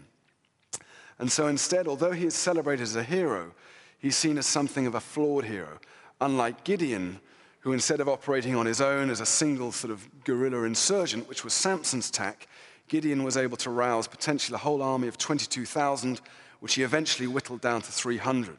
And 1.19 1.31
so 1.31 1.45
instead, 1.45 1.87
although 1.87 2.13
he 2.13 2.25
is 2.25 2.33
celebrated 2.33 2.81
as 2.81 2.95
a 2.95 3.03
hero, 3.03 3.51
he's 3.99 4.15
seen 4.15 4.39
as 4.39 4.47
something 4.47 4.87
of 4.87 4.95
a 4.95 4.99
flawed 4.99 5.45
hero, 5.45 5.77
unlike 6.19 6.63
Gideon, 6.63 7.19
who 7.59 7.73
instead 7.73 7.99
of 7.99 8.09
operating 8.09 8.55
on 8.55 8.65
his 8.65 8.81
own 8.81 9.11
as 9.11 9.21
a 9.21 9.25
single 9.27 9.71
sort 9.71 9.91
of 9.91 10.23
guerrilla 10.23 10.63
insurgent, 10.63 11.29
which 11.29 11.43
was 11.43 11.53
Samson's 11.53 12.09
tack, 12.09 12.47
Gideon 12.87 13.23
was 13.23 13.37
able 13.37 13.57
to 13.57 13.69
rouse 13.69 14.07
potentially 14.07 14.55
a 14.55 14.57
whole 14.57 14.81
army 14.81 15.07
of 15.07 15.19
22,000, 15.19 16.21
which 16.61 16.75
he 16.75 16.83
eventually 16.83 17.27
whittled 17.27 17.59
down 17.59 17.81
to 17.81 17.91
300. 17.91 18.57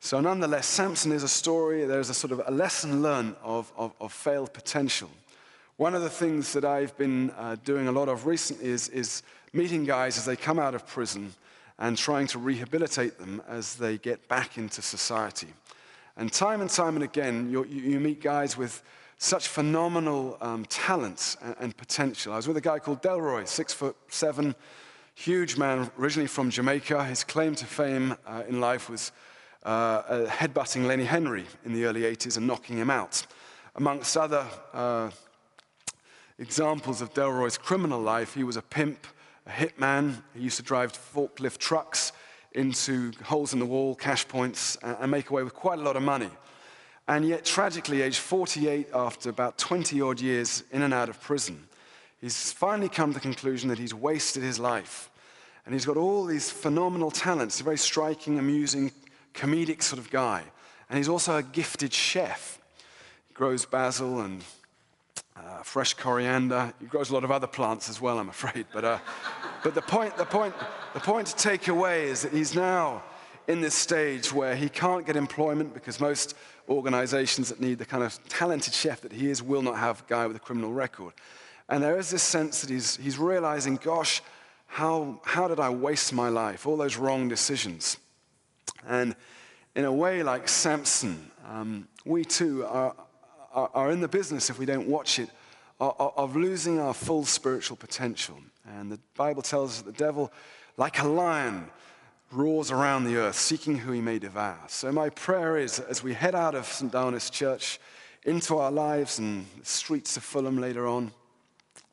So, 0.00 0.20
nonetheless, 0.20 0.66
Samson 0.66 1.10
is 1.10 1.24
a 1.24 1.28
story, 1.28 1.84
there's 1.84 2.08
a 2.08 2.14
sort 2.14 2.30
of 2.30 2.40
a 2.46 2.50
lesson 2.52 3.02
learned 3.02 3.34
of, 3.42 3.72
of, 3.76 3.92
of 4.00 4.12
failed 4.12 4.52
potential. 4.52 5.10
One 5.76 5.94
of 5.94 6.02
the 6.02 6.10
things 6.10 6.52
that 6.52 6.64
I've 6.64 6.96
been 6.96 7.30
uh, 7.36 7.56
doing 7.64 7.88
a 7.88 7.92
lot 7.92 8.08
of 8.08 8.26
recently 8.26 8.68
is, 8.68 8.88
is 8.90 9.22
meeting 9.52 9.84
guys 9.84 10.16
as 10.16 10.24
they 10.24 10.36
come 10.36 10.58
out 10.58 10.74
of 10.74 10.86
prison 10.86 11.32
and 11.78 11.96
trying 11.96 12.26
to 12.28 12.38
rehabilitate 12.38 13.18
them 13.18 13.42
as 13.48 13.74
they 13.76 13.98
get 13.98 14.28
back 14.28 14.58
into 14.58 14.82
society. 14.82 15.48
And 16.16 16.32
time 16.32 16.60
and 16.60 16.70
time 16.70 16.96
and 16.96 17.04
again, 17.04 17.50
you, 17.50 17.64
you 17.64 18.00
meet 18.00 18.20
guys 18.20 18.56
with 18.56 18.82
such 19.18 19.48
phenomenal 19.48 20.36
um, 20.40 20.64
talents 20.66 21.36
and, 21.42 21.56
and, 21.58 21.76
potential. 21.76 22.32
I 22.32 22.36
was 22.36 22.46
with 22.46 22.56
a 22.56 22.60
guy 22.60 22.78
called 22.78 23.02
Delroy, 23.02 23.46
six 23.46 23.72
foot 23.72 23.96
seven, 24.08 24.54
huge 25.18 25.56
man, 25.56 25.90
originally 25.98 26.28
from 26.28 26.48
Jamaica. 26.48 27.04
His 27.04 27.24
claim 27.24 27.56
to 27.56 27.66
fame 27.66 28.14
uh, 28.24 28.44
in 28.48 28.60
life 28.60 28.88
was 28.88 29.10
uh, 29.64 29.68
uh, 29.68 30.26
headbutting 30.26 30.86
Lenny 30.86 31.04
Henry 31.04 31.44
in 31.64 31.72
the 31.72 31.86
early 31.86 32.02
80s 32.02 32.36
and 32.36 32.46
knocking 32.46 32.78
him 32.78 32.88
out. 32.88 33.26
Amongst 33.74 34.16
other 34.16 34.46
uh, 34.72 35.10
examples 36.38 37.02
of 37.02 37.12
Delroy's 37.14 37.58
criminal 37.58 38.00
life, 38.00 38.34
he 38.34 38.44
was 38.44 38.56
a 38.56 38.62
pimp, 38.62 39.08
a 39.44 39.50
hitman. 39.50 40.22
He 40.34 40.42
used 40.42 40.58
to 40.58 40.62
drive 40.62 40.92
forklift 40.92 41.58
trucks 41.58 42.12
into 42.52 43.10
holes 43.24 43.52
in 43.52 43.58
the 43.58 43.66
wall, 43.66 43.96
cash 43.96 44.26
points, 44.28 44.76
and 44.82 45.10
make 45.10 45.30
away 45.30 45.42
with 45.42 45.54
quite 45.54 45.80
a 45.80 45.82
lot 45.82 45.96
of 45.96 46.02
money. 46.02 46.30
And 47.08 47.26
yet, 47.26 47.44
tragically, 47.44 48.02
aged 48.02 48.18
48, 48.18 48.90
after 48.94 49.30
about 49.30 49.58
20 49.58 50.00
odd 50.00 50.20
years 50.20 50.62
in 50.70 50.82
and 50.82 50.94
out 50.94 51.08
of 51.08 51.20
prison, 51.20 51.67
he's 52.20 52.52
finally 52.52 52.88
come 52.88 53.10
to 53.10 53.14
the 53.14 53.20
conclusion 53.20 53.68
that 53.68 53.78
he's 53.78 53.94
wasted 53.94 54.42
his 54.42 54.58
life. 54.58 55.10
And 55.64 55.74
he's 55.74 55.84
got 55.84 55.96
all 55.96 56.24
these 56.24 56.50
phenomenal 56.50 57.10
talents. 57.10 57.56
He's 57.56 57.60
a 57.60 57.64
very 57.64 57.78
striking, 57.78 58.38
amusing, 58.38 58.90
comedic 59.34 59.82
sort 59.82 59.98
of 59.98 60.10
guy. 60.10 60.42
And 60.88 60.96
he's 60.96 61.08
also 61.08 61.36
a 61.36 61.42
gifted 61.42 61.92
chef. 61.92 62.58
He 63.28 63.34
grows 63.34 63.66
basil 63.66 64.20
and 64.20 64.42
uh, 65.36 65.62
fresh 65.62 65.94
coriander. 65.94 66.72
He 66.80 66.86
grows 66.86 67.10
a 67.10 67.14
lot 67.14 67.24
of 67.24 67.30
other 67.30 67.46
plants 67.46 67.88
as 67.88 68.00
well, 68.00 68.18
I'm 68.18 68.28
afraid. 68.28 68.66
But, 68.72 68.84
uh, 68.84 68.98
but 69.62 69.74
the, 69.74 69.82
point, 69.82 70.16
the, 70.16 70.24
point, 70.24 70.54
the 70.94 71.00
point 71.00 71.26
to 71.28 71.36
take 71.36 71.68
away 71.68 72.06
is 72.06 72.22
that 72.22 72.32
he's 72.32 72.54
now 72.54 73.02
in 73.46 73.60
this 73.60 73.74
stage 73.74 74.32
where 74.32 74.54
he 74.54 74.68
can't 74.68 75.06
get 75.06 75.16
employment 75.16 75.72
because 75.74 76.00
most 76.00 76.34
organizations 76.68 77.48
that 77.48 77.60
need 77.60 77.78
the 77.78 77.84
kind 77.84 78.02
of 78.02 78.18
talented 78.28 78.74
chef 78.74 79.00
that 79.00 79.12
he 79.12 79.30
is 79.30 79.42
will 79.42 79.62
not 79.62 79.76
have 79.76 80.00
a 80.00 80.04
guy 80.08 80.26
with 80.26 80.36
a 80.36 80.40
criminal 80.40 80.72
record. 80.72 81.12
And 81.68 81.82
there 81.82 81.98
is 81.98 82.10
this 82.10 82.22
sense 82.22 82.62
that 82.62 82.70
he's, 82.70 82.96
he's 82.96 83.18
realizing, 83.18 83.76
gosh, 83.76 84.22
how, 84.66 85.20
how 85.24 85.48
did 85.48 85.60
I 85.60 85.70
waste 85.70 86.12
my 86.12 86.28
life? 86.28 86.66
All 86.66 86.76
those 86.76 86.96
wrong 86.96 87.28
decisions. 87.28 87.98
And 88.86 89.14
in 89.74 89.84
a 89.84 89.92
way, 89.92 90.22
like 90.22 90.48
Samson, 90.48 91.30
um, 91.46 91.88
we 92.04 92.24
too 92.24 92.64
are, 92.64 92.94
are, 93.52 93.70
are, 93.74 93.90
in 93.90 94.00
the 94.00 94.08
business, 94.08 94.50
if 94.50 94.58
we 94.58 94.66
don't 94.66 94.88
watch 94.88 95.18
it, 95.18 95.30
of 95.80 96.36
losing 96.36 96.80
our 96.80 96.94
full 96.94 97.24
spiritual 97.24 97.76
potential. 97.76 98.36
And 98.66 98.90
the 98.90 98.98
Bible 99.16 99.42
tells 99.42 99.70
us 99.70 99.82
that 99.82 99.96
the 99.96 100.04
devil, 100.04 100.32
like 100.76 101.00
a 101.00 101.08
lion, 101.08 101.70
roars 102.30 102.70
around 102.70 103.04
the 103.04 103.16
earth, 103.16 103.36
seeking 103.36 103.78
who 103.78 103.92
he 103.92 104.00
may 104.00 104.18
devour. 104.18 104.58
So, 104.66 104.92
my 104.92 105.08
prayer 105.10 105.56
is 105.56 105.78
as 105.80 106.02
we 106.02 106.12
head 106.12 106.34
out 106.34 106.54
of 106.54 106.66
St. 106.66 106.92
Dionis 106.92 107.30
Church 107.30 107.78
into 108.24 108.58
our 108.58 108.70
lives 108.70 109.18
and 109.18 109.46
the 109.58 109.64
streets 109.64 110.16
of 110.16 110.24
Fulham 110.24 110.58
later 110.58 110.86
on, 110.86 111.12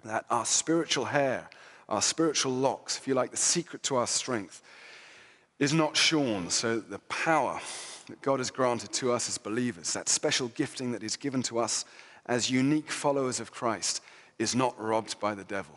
that 0.06 0.26
our 0.30 0.46
spiritual 0.46 1.06
hair, 1.06 1.50
our 1.89 2.02
spiritual 2.02 2.52
locks, 2.52 2.98
if 2.98 3.08
you 3.08 3.13
like, 3.13 3.32
the 3.32 3.38
secret 3.38 3.84
to 3.84 3.96
our 3.96 4.08
strength, 4.08 4.62
is 5.60 5.74
not 5.74 5.98
shorn. 5.98 6.50
So, 6.50 6.80
the 6.80 7.00
power 7.00 7.60
that 8.08 8.22
God 8.22 8.39
has 8.39 8.52
granted 8.52 8.91
to 8.94 9.12
us 9.12 9.28
as 9.30 9.38
believers, 9.38 9.94
that 9.94 10.10
special 10.10 10.50
gifting 10.50 10.91
that 10.91 11.04
is 11.04 11.15
given 11.15 11.41
to 11.44 11.60
us 11.60 11.86
as 12.26 12.50
unique 12.50 12.91
followers 12.91 13.39
of 13.39 13.52
Christ, 13.52 14.02
is 14.38 14.56
not 14.56 14.80
robbed 14.80 15.20
by 15.20 15.34
the 15.34 15.44
devil. 15.44 15.76